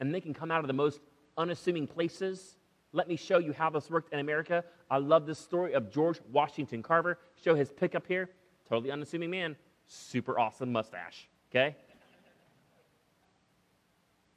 And 0.00 0.12
they 0.12 0.20
can 0.20 0.34
come 0.34 0.50
out 0.50 0.62
of 0.62 0.66
the 0.66 0.72
most 0.72 1.00
unassuming 1.38 1.86
places. 1.86 2.56
Let 2.92 3.06
me 3.06 3.14
show 3.14 3.38
you 3.38 3.52
how 3.52 3.70
this 3.70 3.88
worked 3.88 4.12
in 4.12 4.18
America. 4.18 4.64
I 4.90 4.98
love 4.98 5.26
this 5.26 5.38
story 5.38 5.74
of 5.74 5.92
George 5.92 6.18
Washington 6.32 6.82
Carver. 6.82 7.20
Show 7.44 7.54
his 7.54 7.70
pickup 7.70 8.04
here. 8.04 8.30
Totally 8.68 8.90
unassuming 8.90 9.30
man, 9.30 9.54
super 9.86 10.40
awesome 10.40 10.72
mustache. 10.72 11.28
Okay? 11.52 11.76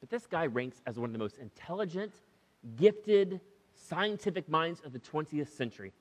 But 0.00 0.10
this 0.10 0.26
guy 0.26 0.46
ranks 0.46 0.80
as 0.86 0.98
one 0.98 1.10
of 1.10 1.12
the 1.12 1.18
most 1.18 1.38
intelligent, 1.38 2.12
gifted, 2.76 3.40
scientific 3.74 4.48
minds 4.48 4.80
of 4.84 4.92
the 4.92 4.98
20th 4.98 5.48
century. 5.48 5.92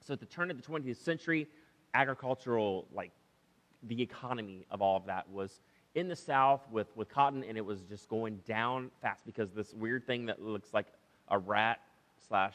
So 0.00 0.14
at 0.14 0.20
the 0.20 0.26
turn 0.26 0.50
of 0.50 0.60
the 0.60 0.66
20th 0.66 0.96
century, 0.96 1.46
agricultural, 1.94 2.86
like 2.92 3.12
the 3.84 4.00
economy 4.02 4.66
of 4.70 4.82
all 4.82 4.96
of 4.96 5.06
that 5.06 5.28
was 5.30 5.60
in 5.94 6.08
the 6.08 6.16
South 6.16 6.60
with, 6.70 6.94
with 6.96 7.08
cotton, 7.08 7.44
and 7.44 7.56
it 7.56 7.64
was 7.64 7.80
just 7.82 8.08
going 8.08 8.36
down 8.46 8.90
fast 9.02 9.24
because 9.26 9.50
this 9.52 9.74
weird 9.74 10.06
thing 10.06 10.26
that 10.26 10.42
looks 10.42 10.72
like 10.72 10.86
a 11.28 11.38
rat 11.38 11.80
slash 12.28 12.54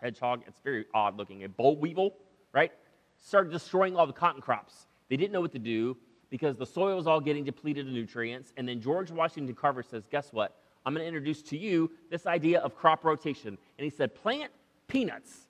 hedgehog, 0.00 0.42
it's 0.46 0.60
very 0.60 0.86
odd 0.94 1.16
looking, 1.16 1.44
a 1.44 1.48
boll 1.48 1.76
weevil, 1.76 2.14
right? 2.52 2.72
Started 3.18 3.52
destroying 3.52 3.96
all 3.96 4.06
the 4.06 4.12
cotton 4.12 4.40
crops. 4.40 4.86
They 5.08 5.16
didn't 5.16 5.32
know 5.32 5.40
what 5.40 5.52
to 5.52 5.58
do 5.58 5.96
because 6.30 6.56
the 6.56 6.66
soil 6.66 6.96
was 6.96 7.06
all 7.06 7.20
getting 7.20 7.44
depleted 7.44 7.86
of 7.86 7.92
nutrients. 7.92 8.52
And 8.56 8.68
then 8.68 8.80
George 8.80 9.10
Washington 9.10 9.54
Carver 9.54 9.82
says, 9.82 10.04
Guess 10.10 10.32
what? 10.32 10.56
I'm 10.86 10.94
going 10.94 11.02
to 11.02 11.08
introduce 11.08 11.42
to 11.42 11.58
you 11.58 11.90
this 12.10 12.26
idea 12.26 12.60
of 12.60 12.74
crop 12.74 13.04
rotation. 13.04 13.58
And 13.78 13.84
he 13.84 13.90
said, 13.90 14.14
Plant 14.14 14.52
peanuts. 14.88 15.48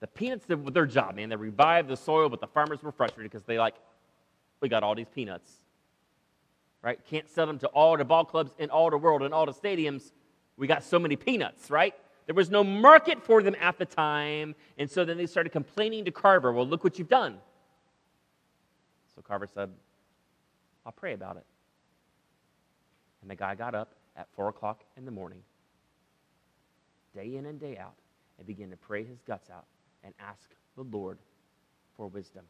The 0.00 0.06
peanuts 0.06 0.46
did 0.46 0.64
their 0.72 0.86
job, 0.86 1.16
man. 1.16 1.28
They 1.28 1.36
revived 1.36 1.88
the 1.88 1.96
soil, 1.96 2.28
but 2.28 2.40
the 2.40 2.46
farmers 2.46 2.82
were 2.82 2.92
frustrated 2.92 3.32
because 3.32 3.44
they 3.44 3.58
like, 3.58 3.74
we 4.60 4.68
got 4.68 4.84
all 4.84 4.94
these 4.94 5.08
peanuts 5.12 5.50
right? 6.82 6.98
Can't 7.04 7.28
sell 7.28 7.46
them 7.46 7.58
to 7.60 7.66
all 7.68 7.96
the 7.96 8.04
ball 8.04 8.24
clubs 8.24 8.52
in 8.58 8.70
all 8.70 8.90
the 8.90 8.98
world 8.98 9.22
and 9.22 9.34
all 9.34 9.46
the 9.46 9.52
stadiums. 9.52 10.12
We 10.56 10.66
got 10.66 10.82
so 10.82 10.98
many 10.98 11.16
peanuts, 11.16 11.70
right? 11.70 11.94
There 12.26 12.34
was 12.34 12.50
no 12.50 12.62
market 12.62 13.22
for 13.22 13.42
them 13.42 13.56
at 13.60 13.78
the 13.78 13.86
time. 13.86 14.54
And 14.76 14.90
so 14.90 15.04
then 15.04 15.16
they 15.16 15.26
started 15.26 15.50
complaining 15.50 16.04
to 16.04 16.10
Carver, 16.10 16.52
well, 16.52 16.66
look 16.66 16.84
what 16.84 16.98
you've 16.98 17.08
done. 17.08 17.38
So 19.14 19.22
Carver 19.22 19.46
said, 19.46 19.70
I'll 20.88 20.92
pray 20.92 21.12
about 21.12 21.36
it. 21.36 21.44
And 23.20 23.30
the 23.30 23.34
guy 23.34 23.54
got 23.54 23.74
up 23.74 23.94
at 24.16 24.26
4 24.34 24.48
o'clock 24.48 24.84
in 24.96 25.04
the 25.04 25.10
morning, 25.10 25.42
day 27.14 27.36
in 27.36 27.44
and 27.44 27.60
day 27.60 27.76
out, 27.76 27.96
and 28.38 28.46
began 28.46 28.70
to 28.70 28.76
pray 28.78 29.04
his 29.04 29.20
guts 29.20 29.50
out 29.50 29.66
and 30.02 30.14
ask 30.18 30.48
the 30.76 30.84
Lord 30.84 31.18
for 31.94 32.06
wisdom. 32.06 32.46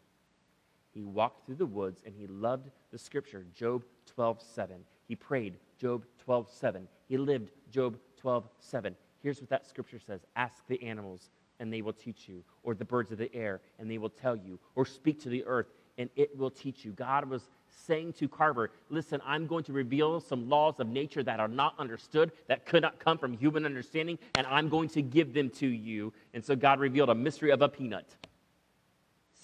He 0.94 1.02
walked 1.02 1.46
through 1.46 1.56
the 1.56 1.66
woods 1.66 2.02
and 2.06 2.14
he 2.14 2.28
loved 2.28 2.70
the 2.92 2.98
scripture, 2.98 3.44
Job 3.56 3.82
12 4.14 4.40
7. 4.40 4.76
He 5.08 5.16
prayed, 5.16 5.56
Job 5.76 6.04
12 6.24 6.48
7. 6.48 6.86
He 7.08 7.18
lived, 7.18 7.50
Job 7.72 7.98
12 8.18 8.48
7. 8.60 8.94
Here's 9.20 9.40
what 9.40 9.50
that 9.50 9.66
scripture 9.66 9.98
says 9.98 10.20
Ask 10.36 10.64
the 10.68 10.80
animals, 10.84 11.30
and 11.58 11.72
they 11.72 11.82
will 11.82 11.92
teach 11.92 12.28
you, 12.28 12.44
or 12.62 12.76
the 12.76 12.84
birds 12.84 13.10
of 13.10 13.18
the 13.18 13.34
air, 13.34 13.60
and 13.80 13.90
they 13.90 13.98
will 13.98 14.08
tell 14.08 14.36
you, 14.36 14.60
or 14.76 14.86
speak 14.86 15.20
to 15.22 15.28
the 15.28 15.44
earth, 15.44 15.72
and 15.98 16.08
it 16.14 16.38
will 16.38 16.50
teach 16.50 16.84
you. 16.84 16.92
God 16.92 17.28
was 17.28 17.42
saying 17.86 18.14
to 18.14 18.28
Carver, 18.28 18.70
Listen, 18.90 19.20
I'm 19.24 19.46
going 19.46 19.64
to 19.64 19.72
reveal 19.72 20.20
some 20.20 20.48
laws 20.48 20.80
of 20.80 20.88
nature 20.88 21.22
that 21.22 21.40
are 21.40 21.48
not 21.48 21.74
understood, 21.78 22.32
that 22.46 22.66
could 22.66 22.82
not 22.82 22.98
come 22.98 23.18
from 23.18 23.32
human 23.32 23.64
understanding, 23.64 24.18
and 24.34 24.46
I'm 24.46 24.68
going 24.68 24.88
to 24.90 25.02
give 25.02 25.34
them 25.34 25.50
to 25.50 25.66
you. 25.66 26.12
And 26.34 26.44
so 26.44 26.56
God 26.56 26.80
revealed 26.80 27.10
a 27.10 27.14
mystery 27.14 27.50
of 27.50 27.62
a 27.62 27.68
peanut 27.68 28.16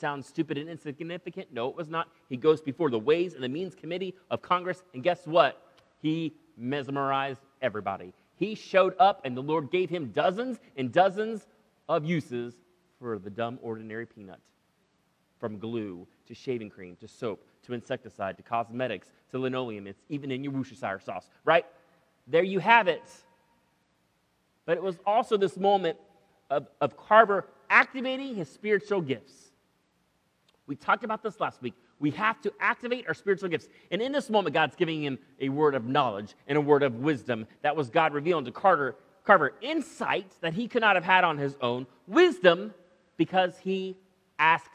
sounds 0.05 0.27
stupid 0.27 0.59
and 0.59 0.69
insignificant? 0.69 1.49
No, 1.51 1.69
it 1.71 1.77
was 1.77 1.89
not. 1.89 2.09
He 2.29 2.37
goes 2.37 2.61
before 2.61 2.91
the 2.91 2.99
Ways 2.99 3.33
and 3.33 3.43
the 3.43 3.49
Means 3.49 3.75
Committee 3.75 4.15
of 4.31 4.43
Congress, 4.43 4.83
and 4.93 5.03
guess 5.03 5.27
what? 5.27 5.67
He 6.03 6.35
mesmerized 6.59 7.41
everybody. 7.63 8.13
He 8.37 8.55
showed 8.55 8.95
up, 8.99 9.23
and 9.25 9.35
the 9.35 9.43
Lord 9.43 9.71
gave 9.71 9.89
him 9.89 10.11
dozens 10.11 10.59
and 10.77 10.93
dozens 10.93 11.47
of 11.89 12.05
uses 12.05 12.55
for 12.99 13.19
the 13.19 13.31
dumb, 13.31 13.59
ordinary 13.63 14.05
peanut. 14.05 14.41
From 15.39 15.59
glue 15.59 16.07
to 16.27 16.35
shaving 16.35 16.69
cream 16.69 16.97
to 17.01 17.09
soap 17.09 17.47
to 17.65 17.75
insecticide 17.75 18.37
to 18.37 18.43
cosmetics 18.43 19.11
to 19.31 19.39
linoleum. 19.39 19.87
It's 19.87 20.03
even 20.09 20.31
in 20.31 20.45
your 20.45 20.53
Worcestershire 20.53 21.01
sauce, 21.01 21.29
right? 21.45 21.67
There 22.27 22.43
you 22.43 22.59
have 22.59 22.89
it. 22.89 23.03
But 24.67 24.77
it 24.77 24.83
was 24.83 24.97
also 25.05 25.37
this 25.37 25.57
moment 25.57 25.99
of, 26.51 26.69
of 26.81 26.97
Carver 26.97 27.47
activating 27.69 28.35
his 28.35 28.49
spiritual 28.49 29.01
gifts. 29.01 29.33
We 30.67 30.77
talked 30.77 31.05
about 31.05 31.23
this 31.23 31.41
last 31.41 31.61
week. 31.61 31.75
We 31.99 32.11
have 32.13 32.41
to 32.43 32.53
activate 32.61 33.07
our 33.07 33.15
spiritual 33.15 33.49
gifts. 33.49 33.69
And 33.91 34.01
in 34.01 34.13
this 34.13 34.31
moment, 34.31 34.55
God's 34.55 34.77
giving 34.77 35.03
him 35.03 35.19
a 35.41 35.49
word 35.49 35.75
of 35.75 35.85
knowledge 35.85 36.35
and 36.49 36.57
a 36.57 36.61
word 36.61 36.83
of 36.83 36.97
wisdom. 36.97 37.47
That 37.63 37.77
was 37.77 37.91
God 37.91 38.15
revealing 38.15 38.45
to 38.47 38.53
Carter, 38.53 38.97
Carver 39.25 39.53
insight 39.61 40.31
that 40.41 40.55
he 40.55 40.69
could 40.69 40.81
not 40.81 40.97
have 40.97 41.05
had 41.05 41.25
on 41.25 41.39
his 41.39 41.57
own, 41.61 41.87
wisdom 42.07 42.73
because 43.17 43.59
he 43.59 43.97
asked 44.39 44.71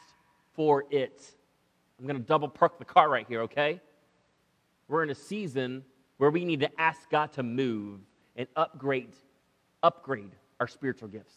for 0.54 0.84
it. 0.90 1.20
I'm 2.00 2.06
going 2.06 2.16
to 2.16 2.26
double 2.26 2.48
park 2.48 2.78
the 2.78 2.84
car 2.84 3.10
right 3.10 3.26
here, 3.28 3.42
okay? 3.42 3.80
We're 4.88 5.02
in 5.02 5.10
a 5.10 5.14
season 5.14 5.84
where 6.16 6.30
we 6.30 6.44
need 6.46 6.60
to 6.60 6.80
ask 6.80 7.08
God 7.10 7.32
to 7.34 7.42
move 7.42 8.00
and 8.36 8.48
upgrade, 8.56 9.12
upgrade 9.82 10.32
our 10.58 10.66
spiritual 10.66 11.08
gifts. 11.08 11.34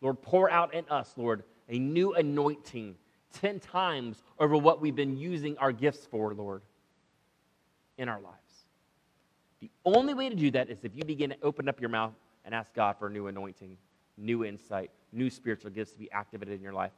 Lord, 0.00 0.22
pour 0.22 0.50
out 0.50 0.72
in 0.72 0.84
us, 0.88 1.12
Lord, 1.16 1.42
a 1.68 1.78
new 1.78 2.14
anointing 2.14 2.94
10 3.34 3.60
times 3.60 4.22
over 4.38 4.56
what 4.56 4.80
we've 4.80 4.94
been 4.94 5.16
using 5.16 5.58
our 5.58 5.72
gifts 5.72 6.06
for, 6.06 6.32
Lord, 6.32 6.62
in 7.98 8.08
our 8.08 8.20
lives. 8.20 8.36
The 9.60 9.70
only 9.84 10.14
way 10.14 10.28
to 10.28 10.36
do 10.36 10.50
that 10.52 10.70
is 10.70 10.78
if 10.84 10.94
you 10.94 11.04
begin 11.04 11.30
to 11.30 11.36
open 11.42 11.68
up 11.68 11.80
your 11.80 11.90
mouth 11.90 12.14
and 12.44 12.54
ask 12.54 12.72
God 12.74 12.96
for 12.98 13.08
a 13.08 13.10
new 13.10 13.26
anointing, 13.26 13.76
new 14.16 14.44
insight, 14.44 14.90
new 15.12 15.30
spiritual 15.30 15.70
gifts 15.70 15.92
to 15.92 15.98
be 15.98 16.10
activated 16.10 16.54
in 16.54 16.62
your 16.62 16.72
life. 16.72 16.92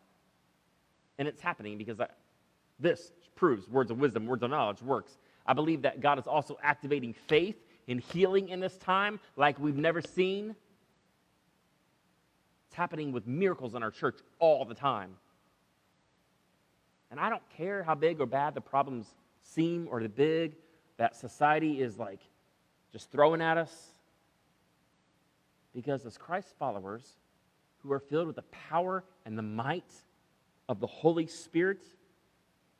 And 1.19 1.29
it's 1.29 1.41
happening 1.41 1.79
because 1.79 2.01
I, 2.01 2.09
this 2.85 3.11
proves 3.35 3.69
words 3.69 3.91
of 3.91 3.99
wisdom, 3.99 4.27
words 4.27 4.45
of 4.45 4.51
knowledge 4.51 4.81
works. 4.83 5.19
I 5.45 5.55
believe 5.55 5.83
that 5.83 6.01
God 6.01 6.19
is 6.19 6.27
also 6.27 6.57
activating 6.63 7.15
faith 7.27 7.57
and 7.89 8.01
healing 8.01 8.51
in 8.51 8.61
this 8.61 8.77
time 8.77 9.19
like 9.37 9.59
we've 9.59 9.77
never 9.77 10.01
seen. 10.01 10.55
It's 12.69 12.77
happening 12.77 13.11
with 13.11 13.27
miracles 13.27 13.75
in 13.75 13.83
our 13.83 13.91
church 13.91 14.19
all 14.39 14.65
the 14.65 14.75
time. 14.75 15.17
And 17.11 17.19
I 17.19 17.29
don't 17.29 17.43
care 17.57 17.83
how 17.83 17.95
big 17.95 18.21
or 18.21 18.27
bad 18.27 18.55
the 18.55 18.61
problems 18.61 19.07
seem 19.43 19.89
or 19.91 20.03
the 20.03 20.09
big 20.09 20.57
that 20.97 21.17
society 21.17 21.81
is 21.81 21.99
like 21.99 22.21
just 22.93 23.11
throwing 23.11 23.41
at 23.41 23.59
us. 23.59 23.93
Because 25.75 26.07
as 26.07 26.17
Christ 26.17 26.55
followers 26.59 27.05
who 27.79 27.93
are 27.93 28.01
filled 28.01 28.27
with 28.27 28.37
the 28.37 28.45
power 28.69 29.05
and 29.27 29.37
the 29.37 29.43
might 29.43 29.91
of 30.69 30.81
the 30.81 30.87
Holy 30.87 31.27
Spirit, 31.27 31.83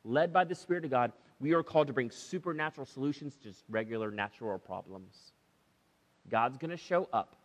led 0.05 0.31
by 0.31 0.45
the 0.45 0.55
Spirit 0.55 0.85
of 0.85 0.91
God, 0.91 1.11
we 1.39 1.53
are 1.53 1.63
called 1.63 1.87
to 1.87 1.93
bring 1.93 2.11
supernatural 2.11 2.85
solutions 2.85 3.35
to 3.37 3.49
just 3.49 3.63
regular 3.69 4.11
natural 4.11 4.57
problems. 4.57 5.33
God's 6.29 6.57
going 6.57 6.71
to 6.71 6.77
show 6.77 7.09
up 7.11 7.35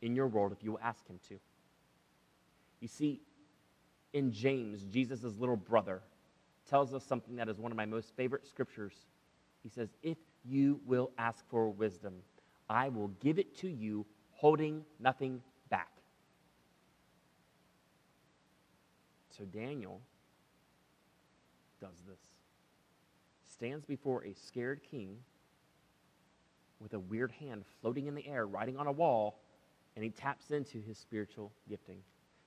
in 0.00 0.14
your 0.14 0.28
world 0.28 0.52
if 0.52 0.64
you 0.64 0.78
ask 0.82 1.06
Him 1.06 1.18
to. 1.28 1.38
You 2.80 2.88
see, 2.88 3.20
in 4.12 4.32
James, 4.32 4.82
Jesus' 4.84 5.36
little 5.38 5.56
brother, 5.56 6.00
tells 6.70 6.94
us 6.94 7.04
something 7.04 7.36
that 7.36 7.48
is 7.48 7.58
one 7.58 7.72
of 7.72 7.76
my 7.76 7.86
most 7.86 8.14
favorite 8.16 8.46
scriptures. 8.46 8.94
He 9.62 9.68
says, 9.68 9.88
If 10.02 10.18
you 10.44 10.80
will 10.86 11.10
ask 11.18 11.44
for 11.50 11.68
wisdom, 11.70 12.14
I 12.70 12.88
will 12.88 13.08
give 13.20 13.38
it 13.38 13.56
to 13.58 13.68
you, 13.68 14.06
holding 14.32 14.84
nothing 15.00 15.42
back. 15.68 15.88
So 19.36 19.44
Daniel 19.44 20.00
does 21.80 22.02
this. 22.06 22.20
Stands 23.52 23.84
before 23.84 24.24
a 24.24 24.34
scared 24.34 24.80
king 24.88 25.16
with 26.80 26.94
a 26.94 26.98
weird 26.98 27.32
hand 27.32 27.64
floating 27.80 28.06
in 28.06 28.14
the 28.14 28.26
air, 28.26 28.46
writing 28.46 28.76
on 28.76 28.86
a 28.86 28.92
wall, 28.92 29.40
and 29.96 30.04
he 30.04 30.10
taps 30.10 30.50
into 30.50 30.80
his 30.80 30.96
spiritual 30.96 31.52
gifting. 31.68 31.98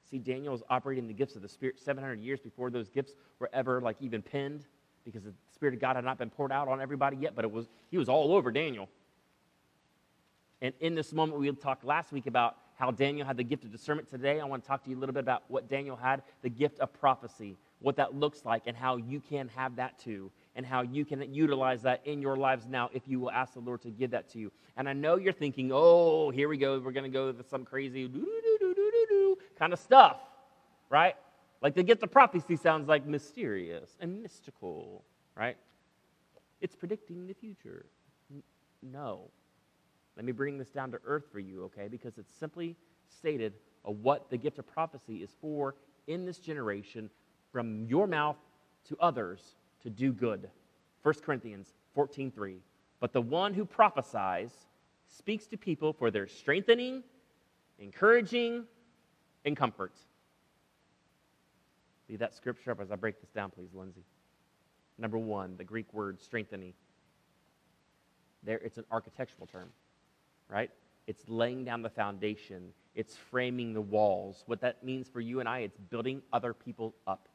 See, 0.10 0.20
Daniel 0.20 0.54
was 0.54 0.64
operating 0.70 1.08
the 1.08 1.14
gifts 1.14 1.36
of 1.36 1.42
the 1.42 1.50
Spirit 1.50 1.80
700 1.80 2.20
years 2.20 2.40
before 2.40 2.70
those 2.70 2.90
gifts 2.90 3.14
were 3.40 3.50
ever 3.54 3.82
like 3.82 3.98
even 4.00 4.22
penned 4.22 4.66
because 5.06 5.24
the 5.24 5.34
Spirit 5.54 5.74
of 5.74 5.82
God 5.82 5.96
had 5.96 6.06
not 6.06 6.18
been 6.18 6.30
poured 6.30 6.52
out 6.52 6.68
on 6.68 6.82
everybody 6.82 7.18
yet, 7.18 7.36
but 7.36 7.46
it 7.46 7.52
was 7.52 7.68
he 7.90 7.98
was 7.98 8.10
all 8.10 8.34
over 8.34 8.52
Daniel. 8.52 8.90
And 10.62 10.74
in 10.80 10.96
this 10.96 11.12
moment, 11.12 11.40
we 11.40 11.52
talked 11.54 11.84
last 11.84 12.12
week 12.12 12.28
about 12.28 12.56
how 12.76 12.92
Daniel 12.92 13.26
had 13.26 13.38
the 13.38 13.44
gift 13.44 13.64
of 13.64 13.72
discernment. 13.72 14.10
Today, 14.10 14.40
I 14.40 14.46
want 14.46 14.64
to 14.64 14.68
talk 14.68 14.84
to 14.84 14.90
you 14.90 14.98
a 14.98 15.00
little 15.00 15.14
bit 15.14 15.22
about 15.22 15.44
what 15.48 15.70
Daniel 15.70 15.96
had 15.96 16.22
the 16.42 16.50
gift 16.50 16.80
of 16.80 16.94
prophecy, 16.94 17.58
what 17.82 17.96
that 17.98 18.16
looks 18.16 18.46
like, 18.46 18.64
and 18.68 18.78
how 18.78 18.98
you 18.98 19.20
can 19.20 19.50
have 19.50 19.76
that 19.76 19.98
too, 20.00 20.32
and 20.56 20.66
how 20.66 20.82
you 20.82 21.04
can 21.04 21.34
utilize 21.34 21.82
that 21.82 22.02
in 22.06 22.22
your 22.22 22.36
lives 22.36 22.68
now 22.68 22.90
if 22.94 23.08
you 23.08 23.20
will 23.20 23.32
ask 23.32 23.54
the 23.54 23.60
Lord 23.60 23.82
to 23.82 23.90
give 23.90 24.12
that 24.12 24.30
to 24.30 24.40
you. 24.40 24.52
And 24.78 24.88
I 24.88 24.94
know 24.94 25.18
you're 25.18 25.34
thinking, 25.34 25.72
oh, 25.74 26.30
here 26.30 26.48
we 26.48 26.58
go. 26.58 26.80
We're 26.80 26.92
going 26.92 27.10
to 27.12 27.18
go 27.18 27.28
with 27.28 27.50
some 27.50 27.66
crazy 27.66 28.10
kind 29.58 29.74
of 29.74 29.80
stuff, 29.80 30.18
right? 30.90 31.16
Like 31.62 31.76
the 31.76 31.84
gift 31.84 32.04
of 32.04 32.12
prophecy 32.12 32.56
sounds 32.56 32.88
like 32.88 33.06
mysterious 33.06 33.98
and 34.00 34.22
mystical, 34.22 35.04
right? 35.36 35.58
It's 36.62 36.76
predicting 36.76 37.28
the 37.28 37.34
future. 37.34 37.86
No. 38.82 39.30
Let 40.16 40.26
me 40.26 40.32
bring 40.32 40.58
this 40.58 40.70
down 40.70 40.92
to 40.92 41.00
earth 41.06 41.26
for 41.32 41.40
you, 41.40 41.64
okay? 41.66 41.88
Because 41.88 42.18
it's 42.18 42.36
simply 42.36 42.76
stated 43.08 43.54
what 43.84 44.30
the 44.30 44.38
gift 44.38 44.60
of 44.60 44.68
prophecy 44.68 45.18
is 45.18 45.32
for 45.42 45.76
in 46.08 46.26
this 46.26 46.38
generation 46.40 47.10
from 47.52 47.86
your 47.86 48.08
mouth 48.08 48.38
to 48.86 48.98
others 49.00 49.56
to 49.84 49.90
do 49.90 50.12
good. 50.12 50.50
1 51.04 51.16
Corinthians 51.24 51.74
14:3. 51.96 52.62
But 53.00 53.14
the 53.14 53.22
one 53.22 53.54
who 53.54 53.66
prophesies 53.66 54.68
speaks 55.08 55.48
to 55.48 55.58
people 55.58 55.94
for 55.94 56.12
their 56.12 56.28
strengthening, 56.28 57.04
encouraging, 57.80 58.68
and 59.44 59.58
comfort. 59.58 59.94
Leave 62.08 62.20
that 62.20 62.34
scripture 62.34 62.72
up 62.72 62.80
as 62.80 62.92
I 62.92 62.96
break 62.96 63.20
this 63.20 63.32
down, 63.32 63.50
please, 63.52 63.74
Lindsay. 63.74 64.06
Number 64.98 65.18
one, 65.18 65.58
the 65.58 65.64
Greek 65.64 65.92
word 65.94 66.22
strengthening. 66.22 66.74
There, 68.44 68.60
it's 68.60 68.78
an 68.78 68.86
architectural 68.92 69.48
term 69.48 69.72
right? 70.52 70.70
It's 71.08 71.24
laying 71.28 71.64
down 71.64 71.82
the 71.82 71.90
foundation, 71.90 72.74
it's 72.94 73.16
framing 73.16 73.74
the 73.74 73.82
walls. 73.82 74.44
What 74.46 74.62
that 74.62 74.84
means 74.84 75.08
for 75.08 75.22
you 75.22 75.40
and 75.40 75.50
I, 75.50 75.60
it's 75.60 75.78
building 75.78 76.22
other 76.32 76.54
people 76.54 76.94
up. 77.08 77.28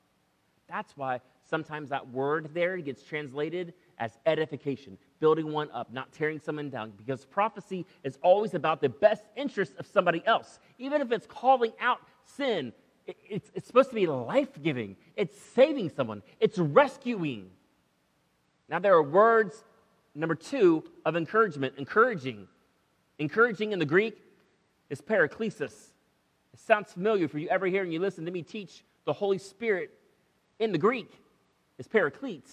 That's 0.68 0.96
why 0.96 1.20
sometimes 1.48 1.90
that 1.90 2.09
word 2.09 2.50
there 2.52 2.76
gets 2.79 3.02
translated 3.02 3.72
as 3.98 4.18
edification, 4.26 4.98
building 5.20 5.52
one 5.52 5.70
up, 5.70 5.92
not 5.92 6.12
tearing 6.12 6.40
someone 6.40 6.70
down, 6.70 6.92
because 6.96 7.24
prophecy 7.24 7.87
is 8.02 8.18
always 8.22 8.55
about 8.55 8.81
the 8.81 8.88
best 8.88 9.24
interest 9.37 9.72
of 9.79 9.87
somebody 9.87 10.22
else. 10.26 10.59
Even 10.79 11.00
if 11.00 11.12
it's 11.12 11.26
calling 11.26 11.72
out 11.81 12.00
sin, 12.24 12.72
it's, 13.07 13.66
supposed 13.66 13.90
to 13.90 13.94
be 13.94 14.07
life 14.07 14.61
giving, 14.62 14.96
it's 15.16 15.40
saving 15.40 15.90
someone, 15.90 16.22
it's 16.40 16.59
rescuing. 16.59 17.50
Now, 18.68 18.81
there 18.81 18.94
are 18.94 19.02
words, 19.02 19.64
number 20.14 20.35
two, 20.35 20.83
of 21.05 21.16
encouragement, 21.16 21.74
encouraging. 21.79 22.48
Encouraging 23.18 23.72
in 23.72 23.79
the 23.79 23.87
Greek 23.87 24.18
is 24.90 25.00
paraklesis. 25.00 25.92
It 26.52 26.59
sounds 26.59 26.92
familiar 26.92 27.29
for 27.29 27.38
you 27.38 27.48
ever 27.48 27.66
hear 27.66 27.83
and 27.83 27.92
you 27.92 28.00
listen 28.00 28.24
to 28.24 28.31
me 28.31 28.42
teach 28.42 28.85
the 29.05 29.12
Holy 29.12 29.38
Spirit 29.38 29.90
in 30.58 30.72
the 30.72 30.78
Greek 30.78 31.12
is 31.78 31.86
paraclete. 31.86 32.50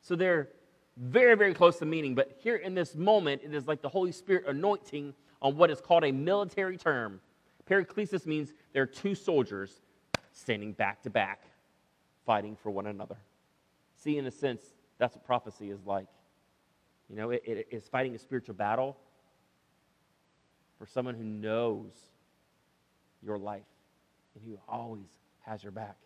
So 0.00 0.16
they're 0.16 0.48
very, 0.96 1.36
very 1.36 1.54
close 1.54 1.78
to 1.78 1.84
meaning. 1.84 2.14
But 2.14 2.38
here 2.42 2.56
in 2.56 2.74
this 2.74 2.94
moment, 2.94 3.42
it 3.44 3.54
is 3.54 3.66
like 3.66 3.82
the 3.82 3.88
Holy 3.88 4.12
Spirit 4.12 4.44
anointing 4.46 5.14
on 5.42 5.56
what 5.56 5.70
is 5.70 5.80
called 5.80 6.04
a 6.04 6.12
military 6.12 6.76
term. 6.76 7.20
Paraklesis 7.68 8.26
means 8.26 8.52
there 8.72 8.82
are 8.82 8.86
two 8.86 9.14
soldiers 9.14 9.80
standing 10.32 10.72
back 10.72 11.02
to 11.02 11.10
back, 11.10 11.42
fighting 12.24 12.56
for 12.56 12.70
one 12.70 12.86
another. 12.86 13.16
See, 13.96 14.18
in 14.18 14.26
a 14.26 14.30
sense, 14.30 14.62
that's 14.98 15.14
what 15.14 15.24
prophecy 15.24 15.70
is 15.70 15.84
like. 15.84 16.06
You 17.10 17.16
know, 17.16 17.30
it, 17.30 17.42
it 17.44 17.68
is 17.70 17.88
fighting 17.88 18.14
a 18.14 18.18
spiritual 18.18 18.54
battle 18.54 18.96
for 20.78 20.86
someone 20.86 21.14
who 21.14 21.24
knows 21.24 21.92
your 23.22 23.38
life 23.38 23.62
and 24.34 24.44
who 24.44 24.58
always 24.68 25.08
has 25.40 25.62
your 25.62 25.72
back, 25.72 25.96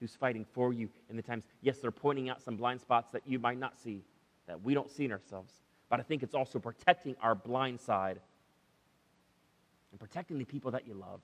who's 0.00 0.14
fighting 0.14 0.44
for 0.52 0.72
you 0.72 0.88
in 1.08 1.16
the 1.16 1.22
times. 1.22 1.44
Yes, 1.62 1.78
they're 1.78 1.90
pointing 1.90 2.28
out 2.28 2.42
some 2.42 2.56
blind 2.56 2.80
spots 2.80 3.10
that 3.12 3.22
you 3.26 3.38
might 3.38 3.58
not 3.58 3.76
see, 3.78 4.02
that 4.46 4.62
we 4.62 4.74
don't 4.74 4.90
see 4.90 5.04
in 5.04 5.12
ourselves. 5.12 5.52
But 5.88 6.00
I 6.00 6.02
think 6.02 6.22
it's 6.22 6.34
also 6.34 6.58
protecting 6.58 7.16
our 7.22 7.34
blind 7.34 7.80
side 7.80 8.20
and 9.92 10.00
protecting 10.00 10.38
the 10.38 10.44
people 10.44 10.70
that 10.72 10.86
you 10.86 10.94
love. 10.94 11.20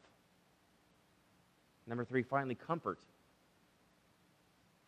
Number 1.87 2.04
three, 2.04 2.22
finally, 2.22 2.54
comfort. 2.54 2.98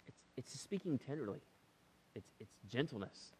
It's, 0.06 0.18
it's 0.36 0.60
speaking 0.60 0.98
tenderly, 0.98 1.40
it's, 2.14 2.30
it's 2.38 2.54
gentleness. 2.70 3.32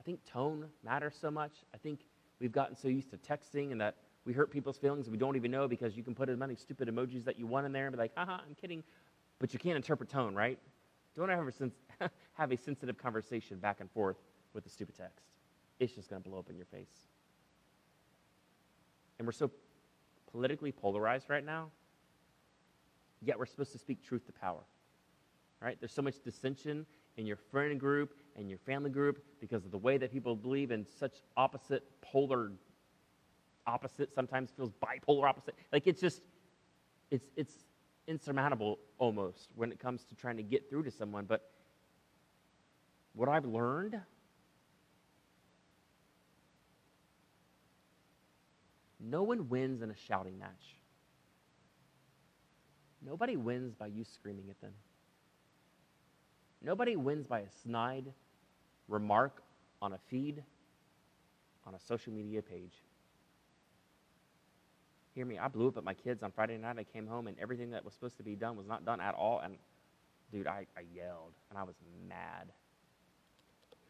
I 0.00 0.02
think 0.02 0.24
tone 0.24 0.64
matters 0.82 1.14
so 1.20 1.30
much. 1.30 1.52
I 1.74 1.76
think 1.76 2.00
we've 2.40 2.52
gotten 2.52 2.74
so 2.74 2.88
used 2.88 3.10
to 3.10 3.18
texting 3.18 3.70
and 3.70 3.80
that 3.82 3.96
we 4.24 4.32
hurt 4.32 4.50
people's 4.50 4.78
feelings 4.78 5.10
we 5.10 5.18
don't 5.18 5.36
even 5.36 5.50
know 5.50 5.68
because 5.68 5.96
you 5.96 6.02
can 6.02 6.14
put 6.14 6.28
as 6.28 6.38
many 6.38 6.54
stupid 6.54 6.88
emojis 6.88 7.24
that 7.24 7.38
you 7.38 7.46
want 7.46 7.66
in 7.66 7.72
there 7.72 7.86
and 7.86 7.92
be 7.94 7.98
like, 7.98 8.12
haha, 8.16 8.34
I'm 8.34 8.54
kidding. 8.58 8.82
But 9.40 9.52
you 9.52 9.58
can't 9.58 9.76
interpret 9.76 10.08
tone, 10.08 10.34
right? 10.34 10.58
Don't 11.16 11.30
ever 11.30 11.52
have 12.34 12.52
a 12.52 12.56
sensitive 12.56 12.98
conversation 12.98 13.58
back 13.58 13.80
and 13.80 13.90
forth 13.90 14.18
with 14.54 14.64
a 14.66 14.68
stupid 14.68 14.96
text. 14.96 15.26
It's 15.80 15.94
just 15.94 16.08
going 16.08 16.22
to 16.22 16.28
blow 16.28 16.38
up 16.38 16.50
in 16.50 16.56
your 16.56 16.66
face. 16.66 17.08
And 19.18 19.26
we're 19.26 19.32
so 19.32 19.50
politically 20.30 20.72
polarized 20.72 21.28
right 21.28 21.44
now, 21.44 21.70
yet 23.22 23.38
we're 23.38 23.46
supposed 23.46 23.72
to 23.72 23.78
speak 23.78 24.04
truth 24.04 24.26
to 24.26 24.32
power. 24.32 24.62
Right? 25.60 25.76
There's 25.80 25.92
so 25.92 26.02
much 26.02 26.22
dissension 26.22 26.86
in 27.16 27.26
your 27.26 27.36
friend 27.36 27.78
group 27.78 28.14
and 28.36 28.48
your 28.48 28.58
family 28.58 28.90
group 28.90 29.22
because 29.40 29.64
of 29.64 29.70
the 29.70 29.78
way 29.78 29.98
that 29.98 30.12
people 30.12 30.36
believe 30.36 30.70
in 30.70 30.86
such 30.86 31.16
opposite 31.36 31.82
polar 32.00 32.52
opposite 33.66 34.12
sometimes 34.14 34.50
feels 34.56 34.72
bipolar 34.82 35.28
opposite 35.28 35.54
like 35.70 35.86
it's 35.86 36.00
just 36.00 36.22
it's 37.10 37.26
it's 37.36 37.52
insurmountable 38.10 38.78
almost 38.98 39.48
when 39.54 39.70
it 39.72 39.78
comes 39.78 40.04
to 40.04 40.14
trying 40.14 40.36
to 40.36 40.42
get 40.42 40.68
through 40.68 40.82
to 40.82 40.90
someone 40.90 41.24
but 41.24 41.50
what 43.14 43.28
i've 43.28 43.46
learned 43.46 43.98
no 48.98 49.22
one 49.22 49.48
wins 49.48 49.80
in 49.80 49.90
a 49.90 49.96
shouting 50.08 50.38
match 50.38 50.76
nobody 53.00 53.36
wins 53.36 53.74
by 53.74 53.86
you 53.86 54.04
screaming 54.04 54.50
at 54.50 54.60
them 54.60 54.72
Nobody 56.62 56.96
wins 56.96 57.26
by 57.26 57.40
a 57.40 57.50
snide 57.62 58.12
remark 58.88 59.42
on 59.80 59.94
a 59.94 59.98
feed, 60.08 60.42
on 61.66 61.74
a 61.74 61.80
social 61.80 62.12
media 62.12 62.42
page. 62.42 62.82
Hear 65.14 65.26
me, 65.26 65.38
I 65.38 65.48
blew 65.48 65.68
up 65.68 65.76
at 65.76 65.84
my 65.84 65.94
kids 65.94 66.22
on 66.22 66.30
Friday 66.30 66.56
night. 66.56 66.76
I 66.78 66.84
came 66.84 67.06
home 67.06 67.26
and 67.26 67.38
everything 67.38 67.70
that 67.70 67.84
was 67.84 67.94
supposed 67.94 68.16
to 68.18 68.22
be 68.22 68.36
done 68.36 68.56
was 68.56 68.66
not 68.66 68.84
done 68.84 69.00
at 69.00 69.14
all. 69.14 69.40
And 69.40 69.56
dude, 70.32 70.46
I, 70.46 70.66
I 70.76 70.82
yelled 70.94 71.32
and 71.48 71.58
I 71.58 71.64
was 71.64 71.74
mad. 72.08 72.52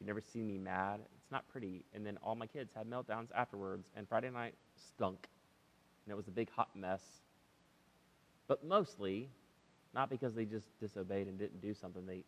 You 0.01 0.07
never 0.07 0.21
see 0.21 0.43
me 0.43 0.57
mad, 0.57 1.01
it's 1.17 1.31
not 1.31 1.47
pretty. 1.49 1.85
And 1.95 2.07
then 2.07 2.19
all 2.23 2.35
my 2.35 2.47
kids 2.47 2.73
had 2.75 2.87
meltdowns 2.87 3.29
afterwards, 3.35 3.87
and 3.95 4.09
Friday 4.09 4.31
night 4.31 4.55
stunk. 4.75 5.29
And 6.07 6.13
it 6.13 6.17
was 6.17 6.27
a 6.27 6.31
big 6.31 6.51
hot 6.51 6.75
mess. 6.75 7.03
But 8.49 8.65
mostly, 8.65 9.29
not 9.95 10.09
because 10.09 10.35
they 10.35 10.47
just 10.47 10.67
disobeyed 10.81 11.27
and 11.27 11.39
didn't 11.39 11.61
do 11.61 11.75
something, 11.75 12.07
they 12.07 12.25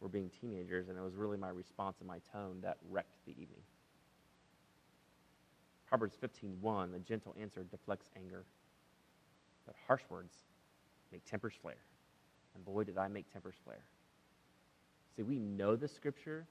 were 0.00 0.08
being 0.08 0.30
teenagers, 0.40 0.88
and 0.88 0.96
it 0.96 1.02
was 1.02 1.14
really 1.14 1.36
my 1.36 1.50
response 1.50 1.96
and 2.00 2.08
my 2.08 2.20
tone 2.32 2.58
that 2.62 2.78
wrecked 2.90 3.14
the 3.26 3.32
evening. 3.32 3.62
Proverbs 5.86 6.16
15:1, 6.16 6.92
the 6.92 6.98
gentle 6.98 7.34
answer 7.40 7.62
deflects 7.64 8.10
anger, 8.16 8.44
but 9.66 9.74
harsh 9.86 10.02
words 10.10 10.34
make 11.12 11.24
tempers 11.24 11.54
flare. 11.54 11.84
And 12.54 12.64
boy, 12.64 12.84
did 12.84 12.98
I 12.98 13.08
make 13.08 13.32
tempers 13.32 13.54
flare. 13.64 13.84
See, 15.14 15.22
we 15.22 15.38
know 15.38 15.76
the 15.76 15.88
scripture. 15.88 16.46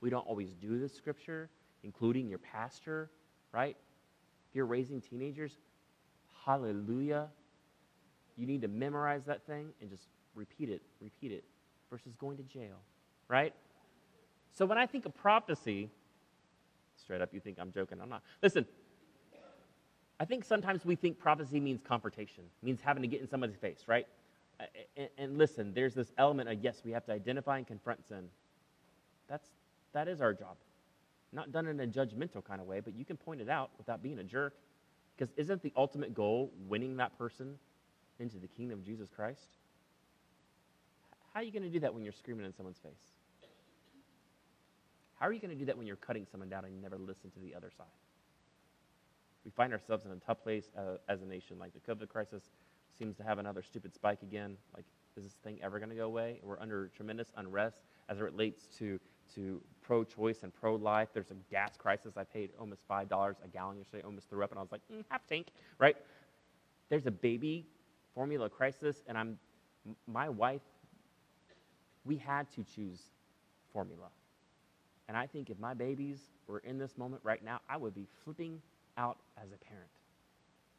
We 0.00 0.10
don't 0.10 0.26
always 0.26 0.54
do 0.54 0.78
the 0.78 0.88
scripture, 0.88 1.50
including 1.82 2.28
your 2.28 2.38
pastor, 2.38 3.10
right? 3.52 3.76
If 4.48 4.56
you're 4.56 4.66
raising 4.66 5.00
teenagers, 5.00 5.58
hallelujah. 6.44 7.28
You 8.36 8.46
need 8.46 8.62
to 8.62 8.68
memorize 8.68 9.24
that 9.26 9.46
thing 9.46 9.72
and 9.80 9.90
just 9.90 10.08
repeat 10.34 10.70
it, 10.70 10.82
repeat 11.00 11.32
it, 11.32 11.44
versus 11.90 12.14
going 12.14 12.36
to 12.38 12.42
jail 12.42 12.78
right? 13.30 13.54
So 14.52 14.66
when 14.66 14.76
I 14.76 14.86
think 14.86 15.06
of 15.06 15.14
prophecy, 15.14 15.88
straight 16.96 17.22
up, 17.22 17.32
you 17.32 17.40
think 17.40 17.58
I'm 17.58 17.72
joking. 17.72 17.98
I'm 18.02 18.08
not. 18.08 18.22
Listen, 18.42 18.66
I 20.20 20.26
think 20.26 20.44
sometimes 20.44 20.84
we 20.84 20.96
think 20.96 21.18
prophecy 21.18 21.58
means 21.58 21.80
confrontation, 21.82 22.44
means 22.62 22.80
having 22.82 23.02
to 23.02 23.08
get 23.08 23.22
in 23.22 23.28
somebody's 23.28 23.56
face, 23.56 23.84
right? 23.86 24.06
And, 24.94 25.08
and, 25.16 25.38
listen, 25.38 25.72
there's 25.72 25.94
this 25.94 26.12
element 26.18 26.50
of 26.50 26.62
yes, 26.62 26.82
we 26.84 26.92
have 26.92 27.06
to 27.06 27.12
identify 27.12 27.56
and 27.56 27.66
confront 27.66 28.06
sin. 28.06 28.28
That's 29.26 29.48
that 29.94 30.06
is 30.06 30.20
our 30.20 30.34
job. 30.34 30.56
Not 31.32 31.50
done 31.50 31.66
in 31.66 31.80
a 31.80 31.86
judgmental 31.86 32.44
kind 32.44 32.60
of 32.60 32.66
way, 32.66 32.80
but 32.80 32.94
you 32.94 33.06
can 33.06 33.16
point 33.16 33.40
it 33.40 33.48
out 33.48 33.70
without 33.78 34.02
being 34.02 34.18
a 34.18 34.24
jerk. 34.24 34.54
Because 35.16 35.32
isn't 35.38 35.62
the 35.62 35.72
ultimate 35.76 36.14
goal 36.14 36.52
winning 36.68 36.98
that 36.98 37.16
person 37.16 37.58
into 38.18 38.38
the 38.38 38.46
kingdom 38.46 38.80
of 38.80 38.84
Jesus 38.84 39.08
Christ? 39.08 39.56
How 41.32 41.40
are 41.40 41.42
you 41.42 41.52
going 41.52 41.62
to 41.62 41.70
do 41.70 41.80
that 41.80 41.94
when 41.94 42.02
you're 42.02 42.12
screaming 42.12 42.44
in 42.44 42.52
someone's 42.52 42.78
face? 42.78 43.14
How 45.18 45.26
are 45.26 45.32
you 45.32 45.40
going 45.40 45.52
to 45.52 45.56
do 45.56 45.66
that 45.66 45.78
when 45.78 45.86
you're 45.86 45.96
cutting 45.96 46.26
someone 46.30 46.50
down 46.50 46.66
and 46.66 46.74
you 46.74 46.80
never 46.82 46.98
listen 46.98 47.30
to 47.30 47.40
the 47.40 47.54
other 47.54 47.70
side? 47.76 47.86
We 49.44 49.50
find 49.50 49.72
ourselves 49.72 50.04
in 50.04 50.12
a 50.12 50.16
tough 50.16 50.42
place 50.42 50.70
uh, 50.76 50.98
as 51.08 51.22
a 51.22 51.26
nation. 51.26 51.58
Like 51.58 51.72
the 51.72 51.92
COVID 51.92 52.08
crisis 52.08 52.50
seems 52.96 53.16
to 53.16 53.22
have 53.22 53.38
another 53.38 53.62
stupid 53.62 53.94
spike 53.94 54.22
again. 54.22 54.56
Like, 54.74 54.84
is 55.16 55.24
this 55.24 55.32
thing 55.42 55.58
ever 55.62 55.78
going 55.78 55.90
to 55.90 55.96
go 55.96 56.06
away? 56.06 56.40
We're 56.42 56.60
under 56.60 56.88
tremendous 56.88 57.32
unrest 57.36 57.82
as 58.08 58.18
it 58.18 58.22
relates 58.22 58.66
to, 58.78 59.00
to 59.34 59.60
pro 59.82 60.04
choice 60.04 60.42
and 60.42 60.54
pro 60.54 60.76
life. 60.76 61.08
There's 61.12 61.30
a 61.30 61.36
gas 61.50 61.76
crisis. 61.76 62.16
I 62.16 62.24
paid 62.24 62.50
almost 62.58 62.86
$5 62.88 63.34
a 63.44 63.48
gallon 63.48 63.78
yesterday, 63.78 64.02
almost 64.04 64.28
threw 64.28 64.44
up, 64.44 64.50
and 64.50 64.58
I 64.58 64.62
was 64.62 64.72
like, 64.72 64.82
mm, 64.92 65.04
half 65.08 65.26
tank, 65.26 65.48
right? 65.78 65.96
There's 66.88 67.06
a 67.06 67.10
baby 67.10 67.66
formula 68.14 68.48
crisis, 68.48 69.02
and 69.06 69.16
I'm, 69.16 69.38
my 70.06 70.28
wife, 70.28 70.62
we 72.04 72.16
had 72.16 72.50
to 72.52 72.64
choose 72.64 73.00
formula. 73.72 74.08
And 75.08 75.16
I 75.16 75.26
think 75.26 75.50
if 75.50 75.58
my 75.58 75.74
babies 75.74 76.18
were 76.46 76.60
in 76.60 76.78
this 76.78 76.96
moment 76.96 77.22
right 77.24 77.44
now, 77.44 77.60
I 77.68 77.76
would 77.76 77.94
be 77.94 78.06
flipping 78.24 78.60
out 78.96 79.18
as 79.42 79.52
a 79.52 79.56
parent. 79.56 79.90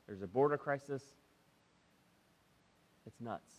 There's 0.07 0.21
a 0.21 0.27
border 0.27 0.57
crisis. 0.57 1.03
It's 3.05 3.19
nuts. 3.21 3.51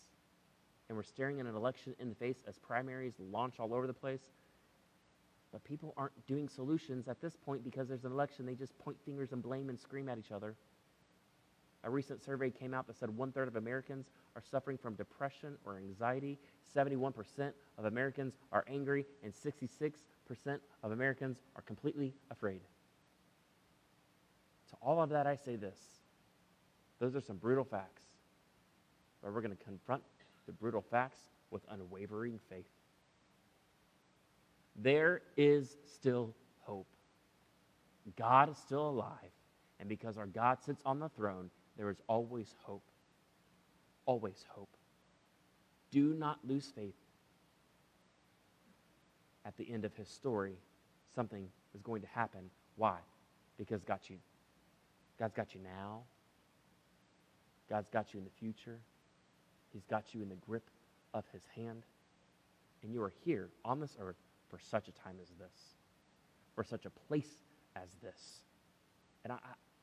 And 0.89 0.97
we're 0.97 1.03
staring 1.03 1.39
at 1.39 1.45
an 1.45 1.55
election 1.55 1.95
in 1.99 2.09
the 2.09 2.15
face 2.15 2.43
as 2.47 2.57
primaries 2.59 3.13
launch 3.19 3.59
all 3.59 3.73
over 3.73 3.87
the 3.87 3.93
place. 3.93 4.21
But 5.51 5.63
people 5.63 5.93
aren't 5.97 6.25
doing 6.27 6.49
solutions 6.49 7.07
at 7.07 7.21
this 7.21 7.35
point 7.35 7.63
because 7.63 7.87
there's 7.87 8.05
an 8.05 8.11
election. 8.11 8.45
They 8.45 8.55
just 8.55 8.77
point 8.79 8.97
fingers 9.05 9.31
and 9.31 9.41
blame 9.41 9.69
and 9.69 9.79
scream 9.79 10.09
at 10.09 10.17
each 10.17 10.31
other. 10.31 10.55
A 11.83 11.89
recent 11.89 12.23
survey 12.23 12.49
came 12.49 12.73
out 12.73 12.87
that 12.87 12.97
said 12.97 13.09
one 13.09 13.31
third 13.31 13.47
of 13.47 13.57
Americans 13.57 14.07
are 14.35 14.41
suffering 14.41 14.77
from 14.77 14.95
depression 14.95 15.57
or 15.65 15.77
anxiety. 15.77 16.39
71% 16.75 17.13
of 17.77 17.85
Americans 17.85 18.35
are 18.51 18.63
angry, 18.67 19.05
and 19.21 19.33
66 19.33 19.99
percent 20.25 20.61
of 20.81 20.91
Americans 20.91 21.41
are 21.55 21.61
completely 21.61 22.13
afraid. 22.31 22.61
To 24.73 24.77
all 24.81 25.01
of 25.01 25.09
that, 25.11 25.27
I 25.27 25.35
say 25.35 25.55
this 25.55 25.77
those 26.99 27.15
are 27.15 27.21
some 27.21 27.37
brutal 27.37 27.63
facts. 27.63 28.01
But 29.21 29.33
we're 29.33 29.41
going 29.41 29.55
to 29.55 29.63
confront 29.63 30.03
the 30.47 30.51
brutal 30.51 30.81
facts 30.81 31.19
with 31.51 31.61
unwavering 31.69 32.39
faith. 32.49 32.65
There 34.75 35.21
is 35.37 35.77
still 35.85 36.33
hope. 36.61 36.87
God 38.17 38.49
is 38.49 38.57
still 38.57 38.89
alive. 38.89 39.31
And 39.79 39.87
because 39.87 40.17
our 40.17 40.25
God 40.25 40.57
sits 40.61 40.81
on 40.85 40.99
the 40.99 41.09
throne, 41.09 41.49
there 41.77 41.89
is 41.89 42.01
always 42.07 42.53
hope. 42.63 42.83
Always 44.05 44.43
hope. 44.49 44.75
Do 45.91 46.13
not 46.13 46.39
lose 46.43 46.71
faith 46.75 46.95
at 49.45 49.55
the 49.57 49.71
end 49.71 49.85
of 49.85 49.95
his 49.95 50.07
story, 50.07 50.55
something 51.13 51.47
is 51.73 51.81
going 51.81 52.01
to 52.01 52.07
happen. 52.07 52.49
Why? 52.75 52.97
Because 53.57 53.83
got 53.83 54.09
you. 54.09 54.17
God's 55.23 55.35
got 55.35 55.55
you 55.55 55.61
now. 55.63 56.01
God's 57.69 57.87
got 57.87 58.13
you 58.13 58.17
in 58.17 58.25
the 58.25 58.31
future. 58.41 58.77
He's 59.71 59.85
got 59.85 60.13
you 60.13 60.21
in 60.21 60.27
the 60.27 60.35
grip 60.35 60.69
of 61.13 61.23
his 61.31 61.43
hand. 61.55 61.83
And 62.81 62.91
you 62.91 63.01
are 63.01 63.13
here 63.23 63.47
on 63.63 63.79
this 63.79 63.95
earth 64.01 64.17
for 64.49 64.59
such 64.59 64.89
a 64.89 64.91
time 64.91 65.15
as 65.21 65.29
this, 65.39 65.75
for 66.55 66.65
such 66.65 66.85
a 66.85 66.89
place 66.89 67.37
as 67.77 67.87
this. 68.01 68.41
And 69.23 69.31
I, 69.31 69.37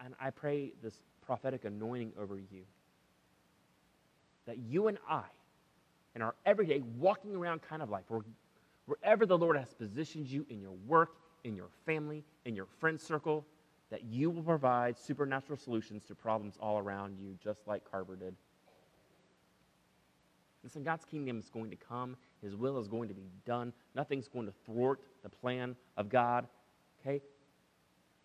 and 0.05 0.13
I 0.21 0.29
pray 0.29 0.75
this 0.83 1.01
prophetic 1.25 1.65
anointing 1.65 2.13
over 2.21 2.37
you 2.37 2.65
that 4.45 4.59
you 4.59 4.89
and 4.89 4.99
I, 5.09 5.25
in 6.15 6.21
our 6.21 6.35
everyday 6.45 6.83
walking 6.99 7.35
around 7.35 7.63
kind 7.63 7.81
of 7.81 7.89
life, 7.89 8.05
wherever 8.85 9.25
the 9.25 9.39
Lord 9.39 9.57
has 9.57 9.73
positioned 9.73 10.27
you 10.27 10.45
in 10.51 10.61
your 10.61 10.77
work, 10.87 11.13
in 11.45 11.57
your 11.57 11.71
family, 11.87 12.25
in 12.45 12.55
your 12.55 12.67
friend 12.79 13.01
circle, 13.01 13.47
that 13.91 14.05
you 14.05 14.31
will 14.31 14.43
provide 14.43 14.99
supernatural 14.99 15.59
solutions 15.59 16.05
to 16.05 16.15
problems 16.15 16.57
all 16.61 16.79
around 16.79 17.19
you, 17.19 17.37
just 17.43 17.67
like 17.67 17.89
Carver 17.91 18.17
did. 18.17 18.35
Listen, 20.63 20.83
God's 20.83 21.05
kingdom 21.05 21.39
is 21.39 21.49
going 21.49 21.71
to 21.71 21.77
come. 21.77 22.17
His 22.43 22.55
will 22.55 22.79
is 22.79 22.87
going 22.87 23.09
to 23.09 23.15
be 23.15 23.31
done. 23.47 23.73
Nothing's 23.95 24.29
going 24.29 24.47
to 24.47 24.53
thwart 24.67 25.01
the 25.23 25.29
plan 25.29 25.75
of 25.97 26.09
God. 26.09 26.47
Okay? 27.01 27.23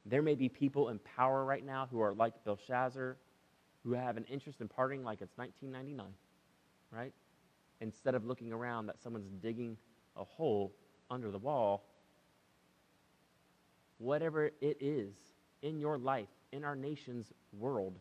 There 0.05 0.21
may 0.21 0.35
be 0.35 0.49
people 0.49 0.89
in 0.89 0.99
power 0.99 1.45
right 1.45 1.65
now 1.65 1.87
who 1.89 2.01
are 2.01 2.13
like 2.13 2.33
Belshazzar, 2.43 3.17
who 3.83 3.93
have 3.93 4.17
an 4.17 4.25
interest 4.25 4.61
in 4.61 4.67
partying 4.67 5.03
like 5.03 5.21
it's 5.21 5.37
1999, 5.37 6.05
right? 6.91 7.13
Instead 7.79 8.15
of 8.15 8.25
looking 8.25 8.51
around 8.51 8.87
that 8.87 9.01
someone's 9.01 9.29
digging 9.41 9.77
a 10.17 10.23
hole 10.23 10.73
under 11.09 11.31
the 11.31 11.37
wall 11.37 11.85
whatever 13.97 14.51
it 14.61 14.77
is 14.79 15.13
in 15.65 15.79
your 15.79 15.97
life, 15.97 16.29
in 16.51 16.63
our 16.63 16.75
nation's 16.75 17.33
world, 17.57 17.97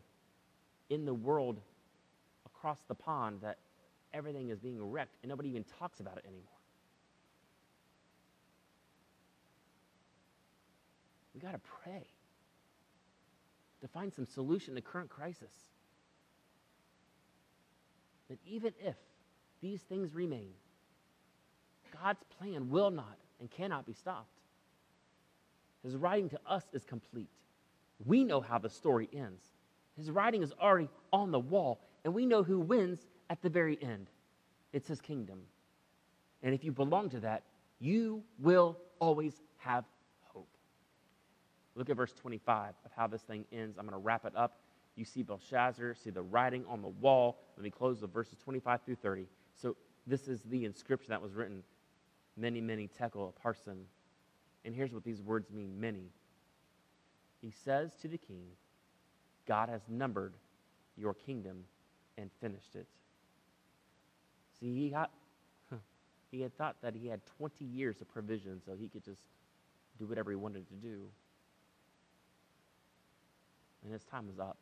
in 0.91 1.03
the 1.03 1.13
world 1.13 1.59
across 2.45 2.77
the 2.87 2.93
pond, 2.93 3.39
that 3.41 3.57
everything 4.13 4.49
is 4.49 4.59
being 4.59 4.91
wrecked 4.91 5.15
and 5.23 5.29
nobody 5.29 5.49
even 5.49 5.65
talks 5.79 5.99
about 5.99 6.17
it 6.17 6.25
anymore. 6.25 6.43
We 11.33 11.41
got 11.41 11.53
to 11.53 11.59
pray 11.83 12.05
to 13.81 13.87
find 13.87 14.13
some 14.13 14.27
solution 14.27 14.75
to 14.75 14.81
current 14.81 15.09
crisis. 15.09 15.51
That 18.29 18.37
even 18.45 18.73
if 18.79 18.95
these 19.61 19.81
things 19.81 20.13
remain, 20.13 20.51
God's 22.01 22.23
plan 22.39 22.69
will 22.69 22.91
not 22.91 23.17
and 23.39 23.49
cannot 23.49 23.87
be 23.87 23.93
stopped. 23.93 24.29
His 25.83 25.95
writing 25.95 26.29
to 26.29 26.39
us 26.47 26.63
is 26.71 26.83
complete. 26.83 27.29
We 28.03 28.23
know 28.23 28.41
how 28.41 28.57
the 28.57 28.69
story 28.69 29.09
ends. 29.13 29.43
His 29.95 30.11
writing 30.11 30.43
is 30.43 30.51
already 30.59 30.89
on 31.13 31.31
the 31.31 31.39
wall, 31.39 31.79
and 32.03 32.13
we 32.13 32.25
know 32.25 32.43
who 32.43 32.59
wins 32.59 33.05
at 33.29 33.41
the 33.41 33.49
very 33.49 33.77
end. 33.81 34.07
It's 34.73 34.87
his 34.87 34.99
kingdom. 34.99 35.41
And 36.43 36.53
if 36.53 36.63
you 36.63 36.71
belong 36.71 37.09
to 37.11 37.19
that, 37.21 37.43
you 37.79 38.23
will 38.39 38.77
always 38.99 39.41
have 39.57 39.85
hope. 40.33 40.49
Look 41.75 41.89
at 41.89 41.95
verse 41.95 42.13
25 42.13 42.73
of 42.83 42.91
how 42.95 43.07
this 43.07 43.21
thing 43.21 43.45
ends. 43.51 43.77
I'm 43.77 43.85
going 43.85 43.99
to 43.99 44.03
wrap 44.03 44.25
it 44.25 44.33
up. 44.35 44.59
You 44.95 45.05
see 45.05 45.23
Belshazzar, 45.23 45.95
see 45.95 46.09
the 46.09 46.21
writing 46.21 46.65
on 46.67 46.81
the 46.81 46.87
wall. 46.87 47.37
Let 47.57 47.63
me 47.63 47.69
close 47.69 48.01
with 48.01 48.13
verses 48.13 48.37
25 48.43 48.81
through 48.85 48.95
30. 48.95 49.27
So, 49.55 49.75
this 50.07 50.27
is 50.27 50.43
the 50.43 50.65
inscription 50.65 51.09
that 51.09 51.21
was 51.21 51.33
written 51.33 51.63
mene, 52.37 52.65
mene 52.65 52.87
tekel 52.87 53.33
a 53.35 53.47
parsin. 53.47 53.85
And 54.63 54.75
here's 54.75 54.93
what 54.93 55.03
these 55.03 55.21
words 55.21 55.51
mean 55.51 55.79
mene. 55.79 56.09
He 57.45 57.51
says 57.51 57.91
to 58.01 58.07
the 58.07 58.17
king, 58.17 58.47
God 59.47 59.69
has 59.69 59.81
numbered 59.87 60.33
your 60.97 61.13
kingdom 61.13 61.65
and 62.17 62.31
finished 62.41 62.75
it. 62.75 62.87
See, 64.59 64.73
he 64.73 64.89
got 64.89 65.11
he 66.31 66.41
had 66.41 66.57
thought 66.57 66.77
that 66.81 66.95
he 66.95 67.07
had 67.07 67.21
20 67.37 67.63
years 67.63 68.01
of 68.01 68.11
provision 68.11 68.59
so 68.65 68.73
he 68.73 68.87
could 68.87 69.05
just 69.05 69.21
do 69.99 70.07
whatever 70.07 70.31
he 70.31 70.35
wanted 70.35 70.67
to 70.69 70.73
do. 70.73 71.03
And 73.83 73.93
his 73.93 74.03
time 74.03 74.25
was 74.27 74.39
up. 74.39 74.57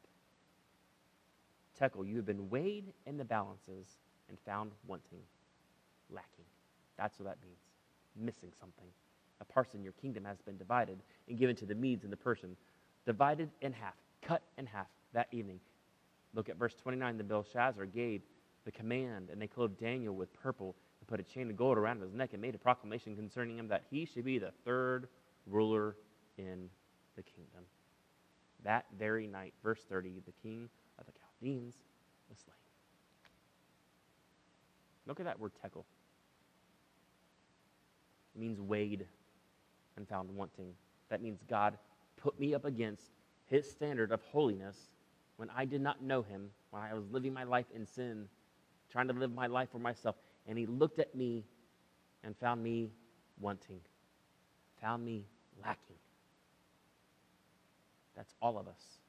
Tekel, 1.80 2.06
you 2.06 2.18
have 2.18 2.26
been 2.26 2.50
weighed 2.50 2.92
in 3.06 3.16
the 3.16 3.24
balances 3.24 3.88
and 4.28 4.38
found 4.46 4.72
wanting, 4.88 5.22
lacking. 6.12 6.46
That's 6.98 7.18
what 7.18 7.30
that 7.30 7.38
means. 7.42 7.58
Missing 8.18 8.52
something. 8.60 8.88
A 9.42 9.46
parsin, 9.46 9.84
your 9.84 9.94
kingdom 9.94 10.26
has 10.26 10.42
been 10.42 10.58
divided 10.58 11.00
and 11.28 11.38
given 11.38 11.56
to 11.56 11.66
the 11.66 11.76
Medes 11.76 12.04
and 12.04 12.12
the 12.14 12.18
Persians. 12.18 12.60
Divided 13.06 13.50
in 13.62 13.74
half, 13.74 13.96
cut 14.22 14.42
in 14.58 14.66
half 14.66 14.88
that 15.14 15.28
evening. 15.32 15.60
Look 16.34 16.50
at 16.50 16.58
verse 16.58 16.74
29. 16.82 17.18
The 17.18 17.24
Belshazzar 17.24 17.86
gave 17.86 18.22
the 18.66 18.72
command, 18.72 19.30
and 19.30 19.42
they 19.42 19.48
clothed 19.48 19.78
Daniel 19.78 20.16
with 20.16 20.34
purple 20.34 20.76
and 21.00 21.08
put 21.08 21.20
a 21.20 21.24
chain 21.24 21.50
of 21.50 21.58
gold 21.58 21.78
around 21.78 22.02
his 22.02 22.14
neck 22.14 22.30
and 22.34 22.42
made 22.42 22.56
a 22.56 22.60
proclamation 22.60 23.16
concerning 23.16 23.58
him 23.58 23.68
that 23.68 23.84
he 23.90 24.06
should 24.06 24.24
be 24.24 24.40
the 24.40 24.52
third 24.64 25.08
ruler 25.46 25.96
in 26.38 26.70
the 27.16 27.24
kingdom. 27.24 27.66
That 28.64 28.86
very 28.98 29.28
night, 29.28 29.54
verse 29.62 29.82
30, 29.90 30.22
the 30.26 30.32
king 30.42 30.70
of 30.98 31.06
the 31.06 31.12
Chaldeans 31.12 31.76
was 32.30 32.40
slain. 32.40 32.56
Look 35.06 35.20
at 35.20 35.26
that 35.26 35.40
word 35.40 35.52
tekel. 35.62 35.86
It 38.34 38.40
means 38.40 38.62
weighed 38.62 39.06
and 39.98 40.08
found 40.08 40.32
wanting. 40.32 40.74
That 41.10 41.22
means 41.22 41.42
God 41.50 41.78
put 42.24 42.40
me 42.40 42.56
up 42.56 42.64
against 42.64 43.04
his 43.46 43.70
standard 43.70 44.12
of 44.12 44.22
holiness 44.32 44.78
when 45.36 45.50
I 45.56 45.66
did 45.66 45.82
not 45.82 46.02
know 46.02 46.22
him, 46.22 46.50
when 46.72 46.82
I 46.82 46.94
was 46.94 47.04
living 47.12 47.34
my 47.34 47.44
life 47.44 47.66
in 47.76 47.86
sin, 47.86 48.30
trying 48.90 49.10
to 49.10 49.14
live 49.14 49.34
my 49.34 49.48
life 49.48 49.70
for 49.72 49.80
myself. 49.80 50.16
And 50.48 50.58
he 50.58 50.66
looked 50.66 51.00
at 51.00 51.14
me 51.14 51.44
and 52.24 52.36
found 52.38 52.64
me 52.64 52.92
wanting, 53.40 53.82
found 54.82 55.04
me 55.04 55.26
lacking. 55.62 55.98
That's 58.16 58.34
all 58.42 58.58
of 58.58 58.68
us. 58.68 59.00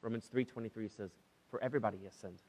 Romans 0.00 0.28
3:23 0.28 0.88
says, 0.88 1.10
"For 1.48 1.60
everybody 1.60 1.98
has 2.04 2.14
sinned. 2.14 2.42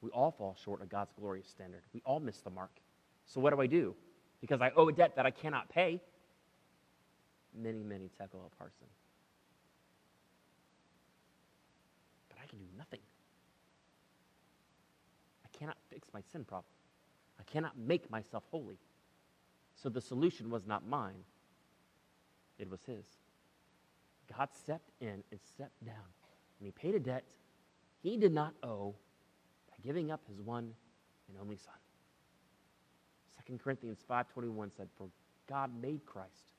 We 0.00 0.10
all 0.10 0.30
fall 0.30 0.54
short 0.54 0.80
of 0.80 0.88
God's 0.88 1.12
glorious 1.12 1.48
standard. 1.48 1.82
We 1.92 2.00
all 2.02 2.20
miss 2.20 2.40
the 2.40 2.50
mark. 2.50 2.80
So 3.26 3.40
what 3.40 3.50
do 3.52 3.60
I 3.60 3.66
do? 3.66 3.94
Because 4.40 4.62
I 4.62 4.70
owe 4.70 4.88
a 4.88 4.92
debt 4.92 5.16
that 5.16 5.26
I 5.26 5.30
cannot 5.30 5.68
pay. 5.68 6.00
Mene, 7.54 7.86
mene 7.86 8.08
tekel 8.18 8.40
a 8.46 8.62
parsin. 8.62 8.88
But 12.28 12.38
I 12.42 12.46
can 12.46 12.58
do 12.58 12.66
nothing. 12.76 13.00
I 15.44 15.48
cannot 15.56 15.76
fix 15.88 16.08
my 16.12 16.20
sin 16.32 16.44
problem. 16.44 16.72
I 17.38 17.42
cannot 17.44 17.76
make 17.76 18.10
myself 18.10 18.44
holy. 18.50 18.78
So 19.74 19.88
the 19.88 20.00
solution 20.00 20.50
was 20.50 20.66
not 20.66 20.86
mine, 20.86 21.24
it 22.58 22.68
was 22.68 22.84
his. 22.84 23.06
God 24.36 24.48
stepped 24.52 24.90
in 25.00 25.24
and 25.30 25.40
stepped 25.54 25.84
down, 25.84 26.06
and 26.58 26.66
he 26.66 26.70
paid 26.70 26.94
a 26.94 27.00
debt 27.00 27.24
he 28.02 28.16
did 28.16 28.32
not 28.32 28.54
owe 28.62 28.94
by 29.68 29.76
giving 29.82 30.10
up 30.10 30.20
his 30.26 30.40
one 30.40 30.74
and 31.28 31.38
only 31.40 31.56
son. 31.56 31.74
2 33.46 33.58
Corinthians 33.58 34.02
5:21 34.02 34.70
said, 34.70 34.90
"For 34.92 35.10
God 35.46 35.74
made 35.74 36.04
Christ, 36.06 36.52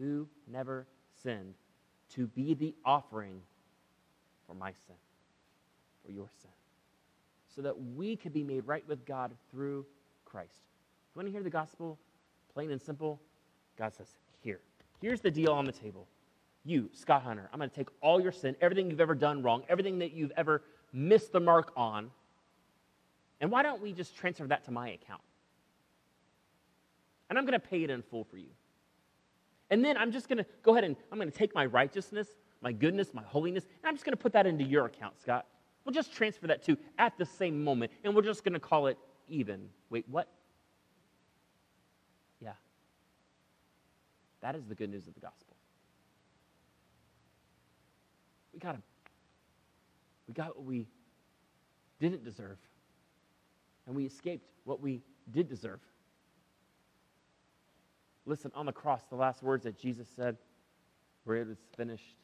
who 0.00 0.28
never 0.46 0.86
sinned, 1.22 1.54
to 2.10 2.26
be 2.26 2.54
the 2.54 2.74
offering 2.84 3.40
for 4.46 4.54
my 4.54 4.72
sin, 4.72 4.96
for 6.04 6.10
your 6.10 6.28
sin, 6.42 6.50
so 7.54 7.62
that 7.62 7.80
we 7.94 8.16
could 8.16 8.32
be 8.32 8.42
made 8.42 8.66
right 8.66 8.86
with 8.88 9.04
God 9.04 9.36
through 9.50 9.86
Christ." 10.24 10.68
If 11.10 11.14
You 11.14 11.18
want 11.20 11.28
to 11.28 11.32
hear 11.32 11.42
the 11.42 11.50
gospel 11.50 11.98
plain 12.52 12.70
and 12.70 12.80
simple? 12.80 13.20
God 13.76 13.94
says, 13.94 14.16
"Here. 14.40 14.60
Here's 15.00 15.20
the 15.20 15.30
deal 15.30 15.52
on 15.52 15.64
the 15.64 15.72
table. 15.72 16.08
You, 16.64 16.90
Scott 16.92 17.22
Hunter, 17.22 17.48
I'm 17.52 17.58
going 17.58 17.70
to 17.70 17.76
take 17.76 17.88
all 18.02 18.20
your 18.20 18.32
sin, 18.32 18.56
everything 18.60 18.90
you've 18.90 19.00
ever 19.00 19.14
done 19.14 19.42
wrong, 19.42 19.64
everything 19.68 19.98
that 20.00 20.12
you've 20.12 20.32
ever 20.36 20.62
missed 20.92 21.32
the 21.32 21.40
mark 21.40 21.72
on, 21.76 22.10
and 23.40 23.50
why 23.50 23.62
don't 23.62 23.80
we 23.80 23.92
just 23.92 24.14
transfer 24.14 24.46
that 24.46 24.64
to 24.64 24.70
my 24.70 24.90
account? 24.90 25.22
and 27.30 27.38
I'm 27.38 27.46
going 27.46 27.58
to 27.58 27.66
pay 27.66 27.84
it 27.84 27.90
in 27.90 28.02
full 28.02 28.24
for 28.24 28.36
you. 28.36 28.50
And 29.70 29.84
then 29.84 29.96
I'm 29.96 30.10
just 30.10 30.28
going 30.28 30.38
to 30.38 30.46
go 30.62 30.72
ahead 30.72 30.84
and 30.84 30.96
I'm 31.10 31.18
going 31.18 31.30
to 31.30 31.36
take 31.36 31.54
my 31.54 31.66
righteousness, 31.66 32.28
my 32.60 32.72
goodness, 32.72 33.14
my 33.14 33.22
holiness, 33.22 33.64
and 33.64 33.88
I'm 33.88 33.94
just 33.94 34.04
going 34.04 34.16
to 34.16 34.22
put 34.22 34.32
that 34.32 34.46
into 34.46 34.64
your 34.64 34.86
account, 34.86 35.20
Scott. 35.20 35.46
We'll 35.84 35.94
just 35.94 36.12
transfer 36.12 36.46
that 36.48 36.62
to 36.64 36.76
at 36.98 37.16
the 37.16 37.24
same 37.24 37.64
moment, 37.64 37.92
and 38.04 38.14
we're 38.14 38.22
just 38.22 38.44
going 38.44 38.54
to 38.54 38.60
call 38.60 38.88
it 38.88 38.98
even. 39.28 39.68
Wait, 39.88 40.04
what? 40.08 40.28
Yeah. 42.40 42.52
That 44.40 44.56
is 44.56 44.66
the 44.66 44.74
good 44.74 44.90
news 44.90 45.06
of 45.06 45.14
the 45.14 45.20
gospel. 45.20 45.56
We 48.52 48.58
got 48.58 48.74
him. 48.74 48.82
We 50.28 50.34
got 50.34 50.56
what 50.56 50.64
we 50.64 50.86
didn't 51.98 52.24
deserve, 52.24 52.58
and 53.86 53.94
we 53.96 54.04
escaped 54.04 54.48
what 54.64 54.80
we 54.80 55.00
did 55.32 55.48
deserve. 55.48 55.80
Listen, 58.30 58.52
on 58.54 58.64
the 58.64 58.72
cross, 58.72 59.02
the 59.10 59.16
last 59.16 59.42
words 59.42 59.64
that 59.64 59.76
Jesus 59.76 60.06
said 60.14 60.36
where 61.24 61.38
it 61.38 61.48
was 61.48 61.58
finished. 61.76 62.14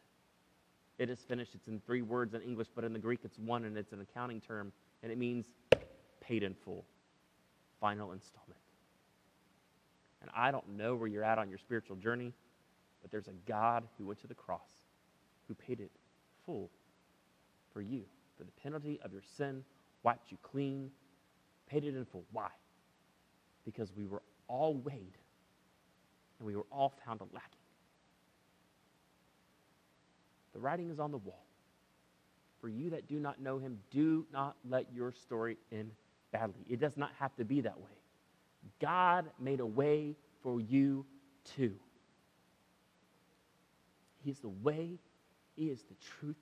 It 1.00 1.10
is 1.10 1.18
finished. 1.18 1.56
It's 1.56 1.66
in 1.66 1.80
three 1.80 2.00
words 2.00 2.32
in 2.32 2.42
English, 2.42 2.68
but 2.76 2.84
in 2.84 2.92
the 2.92 2.98
Greek 3.00 3.22
it's 3.24 3.36
one 3.40 3.64
and 3.64 3.76
it's 3.76 3.92
an 3.92 4.00
accounting 4.00 4.40
term, 4.40 4.70
and 5.02 5.10
it 5.10 5.18
means 5.18 5.46
paid 6.20 6.44
in 6.44 6.54
full, 6.54 6.84
final 7.80 8.12
installment. 8.12 8.60
And 10.22 10.30
I 10.32 10.52
don't 10.52 10.76
know 10.76 10.94
where 10.94 11.08
you're 11.08 11.24
at 11.24 11.38
on 11.38 11.48
your 11.48 11.58
spiritual 11.58 11.96
journey, 11.96 12.32
but 13.02 13.10
there's 13.10 13.26
a 13.26 13.34
God 13.44 13.82
who 13.98 14.06
went 14.06 14.20
to 14.20 14.28
the 14.28 14.34
cross, 14.34 14.70
who 15.48 15.54
paid 15.54 15.80
it 15.80 15.90
full 16.44 16.70
for 17.72 17.80
you, 17.80 18.04
for 18.38 18.44
the 18.44 18.52
penalty 18.62 19.00
of 19.02 19.12
your 19.12 19.22
sin, 19.36 19.64
wiped 20.04 20.30
you 20.30 20.38
clean, 20.44 20.88
paid 21.68 21.82
it 21.82 21.96
in 21.96 22.04
full. 22.04 22.24
Why? 22.30 22.50
Because 23.64 23.92
we 23.92 24.06
were 24.06 24.22
all 24.46 24.76
weighed 24.76 25.18
and 26.38 26.46
we 26.46 26.56
were 26.56 26.66
all 26.70 26.94
found 27.04 27.20
lacking. 27.20 27.58
The 30.52 30.60
writing 30.60 30.90
is 30.90 30.98
on 30.98 31.10
the 31.10 31.18
wall. 31.18 31.44
For 32.60 32.68
you 32.68 32.90
that 32.90 33.06
do 33.06 33.20
not 33.20 33.40
know 33.40 33.58
him, 33.58 33.78
do 33.90 34.26
not 34.32 34.56
let 34.68 34.86
your 34.92 35.12
story 35.12 35.58
end 35.70 35.90
badly. 36.32 36.64
It 36.68 36.80
does 36.80 36.96
not 36.96 37.10
have 37.18 37.34
to 37.36 37.44
be 37.44 37.60
that 37.60 37.78
way. 37.78 37.96
God 38.80 39.26
made 39.38 39.60
a 39.60 39.66
way 39.66 40.16
for 40.42 40.60
you 40.60 41.04
too. 41.56 41.74
He 44.24 44.30
is 44.30 44.40
the 44.40 44.48
way, 44.48 44.98
He 45.54 45.66
is 45.66 45.82
the 45.82 45.94
truth, 46.18 46.36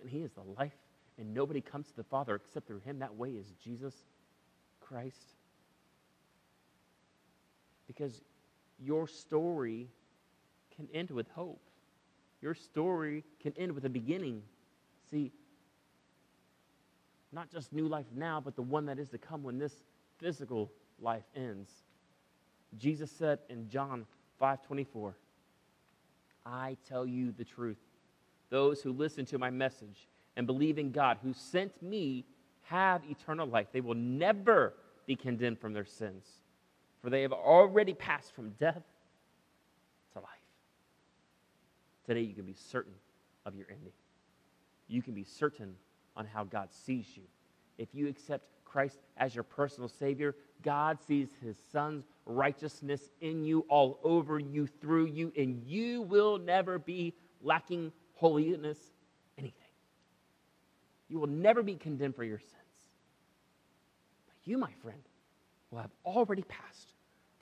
and 0.00 0.10
He 0.10 0.18
is 0.18 0.32
the 0.32 0.42
life. 0.58 0.72
And 1.18 1.32
nobody 1.32 1.60
comes 1.60 1.86
to 1.88 1.96
the 1.96 2.04
Father 2.04 2.34
except 2.34 2.66
through 2.66 2.80
Him. 2.80 2.98
That 2.98 3.14
way 3.14 3.30
is 3.30 3.52
Jesus 3.62 3.94
Christ. 4.80 5.34
Because 7.86 8.20
your 8.82 9.06
story 9.06 9.88
can 10.76 10.88
end 10.92 11.10
with 11.10 11.28
hope. 11.28 11.60
Your 12.40 12.54
story 12.54 13.24
can 13.40 13.52
end 13.56 13.72
with 13.72 13.84
a 13.84 13.88
beginning. 13.88 14.42
See, 15.10 15.32
not 17.32 17.50
just 17.50 17.72
new 17.72 17.86
life 17.86 18.06
now, 18.14 18.40
but 18.40 18.56
the 18.56 18.62
one 18.62 18.86
that 18.86 18.98
is 18.98 19.08
to 19.10 19.18
come 19.18 19.42
when 19.42 19.58
this 19.58 19.74
physical 20.18 20.70
life 21.00 21.24
ends. 21.36 21.70
Jesus 22.78 23.10
said 23.10 23.40
in 23.48 23.68
John 23.68 24.06
5:24, 24.40 25.14
I 26.46 26.76
tell 26.88 27.06
you 27.06 27.32
the 27.32 27.44
truth. 27.44 27.78
Those 28.48 28.82
who 28.82 28.92
listen 28.92 29.24
to 29.26 29.38
my 29.38 29.50
message 29.50 30.08
and 30.36 30.46
believe 30.46 30.78
in 30.78 30.90
God 30.90 31.18
who 31.22 31.32
sent 31.32 31.82
me 31.82 32.24
have 32.62 33.04
eternal 33.04 33.46
life. 33.46 33.68
They 33.72 33.80
will 33.80 33.94
never 33.94 34.74
be 35.06 35.16
condemned 35.16 35.58
from 35.58 35.72
their 35.72 35.84
sins, 35.84 36.39
for 37.02 37.10
they 37.10 37.22
have 37.22 37.32
already 37.32 37.94
passed 37.94 38.34
from 38.34 38.50
death 38.58 38.82
to 40.12 40.20
life. 40.20 40.28
Today, 42.06 42.20
you 42.20 42.34
can 42.34 42.44
be 42.44 42.54
certain 42.54 42.94
of 43.46 43.54
your 43.54 43.66
ending. 43.70 43.92
You 44.88 45.02
can 45.02 45.14
be 45.14 45.24
certain 45.24 45.74
on 46.16 46.26
how 46.26 46.44
God 46.44 46.68
sees 46.72 47.06
you. 47.16 47.22
If 47.78 47.88
you 47.94 48.08
accept 48.08 48.44
Christ 48.64 48.98
as 49.16 49.34
your 49.34 49.44
personal 49.44 49.88
Savior, 49.88 50.36
God 50.62 50.98
sees 51.06 51.28
His 51.42 51.56
Son's 51.72 52.04
righteousness 52.26 53.08
in 53.20 53.44
you, 53.44 53.64
all 53.68 53.98
over 54.04 54.38
you, 54.38 54.66
through 54.66 55.06
you, 55.06 55.32
and 55.36 55.62
you 55.66 56.02
will 56.02 56.38
never 56.38 56.78
be 56.78 57.14
lacking 57.42 57.92
holiness 58.14 58.78
anything. 59.38 59.54
You 61.08 61.18
will 61.18 61.28
never 61.28 61.62
be 61.62 61.76
condemned 61.76 62.14
for 62.14 62.24
your 62.24 62.38
sins. 62.38 62.52
But 64.26 64.36
you, 64.44 64.58
my 64.58 64.72
friend, 64.82 65.02
will 65.70 65.80
have 65.80 65.90
already 66.04 66.42
passed 66.42 66.89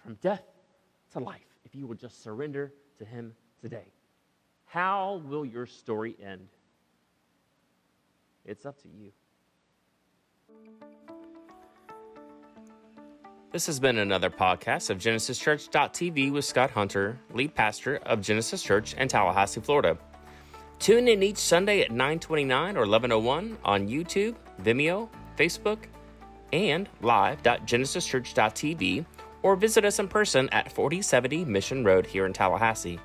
from 0.09 0.17
death 0.23 0.45
to 1.13 1.19
life 1.19 1.59
if 1.67 1.75
you 1.75 1.87
will 1.87 1.95
just 1.95 2.23
surrender 2.23 2.73
to 2.97 3.05
Him 3.05 3.35
today. 3.61 3.93
How 4.65 5.21
will 5.27 5.45
your 5.45 5.67
story 5.67 6.17
end? 6.25 6.49
It's 8.47 8.65
up 8.65 8.81
to 8.85 8.89
you. 8.89 9.13
This 13.53 13.67
has 13.67 13.79
been 13.79 13.99
another 13.99 14.31
podcast 14.31 14.89
of 14.89 14.97
GenesisChurch.tv 14.97 16.33
with 16.33 16.47
Scott 16.47 16.71
Hunter, 16.71 17.21
lead 17.35 17.55
pastor 17.55 17.97
of 18.07 18.23
Genesis 18.23 18.63
Church 18.63 18.95
in 18.95 19.09
Tallahassee, 19.09 19.61
Florida. 19.61 19.99
Tune 20.79 21.09
in 21.09 21.23
each 21.23 21.37
Sunday 21.37 21.83
at 21.83 21.91
929 21.91 22.79
or 22.79 22.87
1101 22.87 23.59
on 23.63 23.87
YouTube, 23.87 24.37
Vimeo, 24.63 25.11
Facebook, 25.37 25.81
and 26.55 26.89
live.genesischurch.tv 27.03 29.05
or 29.43 29.57
visit 29.57 29.85
us 29.85 29.99
in 29.99 30.09
person 30.09 30.49
at 30.51 30.73
4070 30.73 31.45
Mission 31.45 31.85
Road 31.85 32.07
here 32.07 32.27
in 32.27 32.33
Tallahassee. 32.33 32.99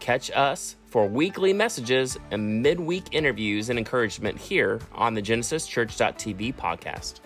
Catch 0.00 0.30
us 0.32 0.76
for 0.86 1.06
weekly 1.08 1.52
messages 1.52 2.18
and 2.30 2.62
midweek 2.62 3.04
interviews 3.12 3.70
and 3.70 3.78
encouragement 3.78 4.38
here 4.38 4.80
on 4.92 5.14
the 5.14 5.22
GenesisChurch.tv 5.22 6.54
podcast. 6.54 7.20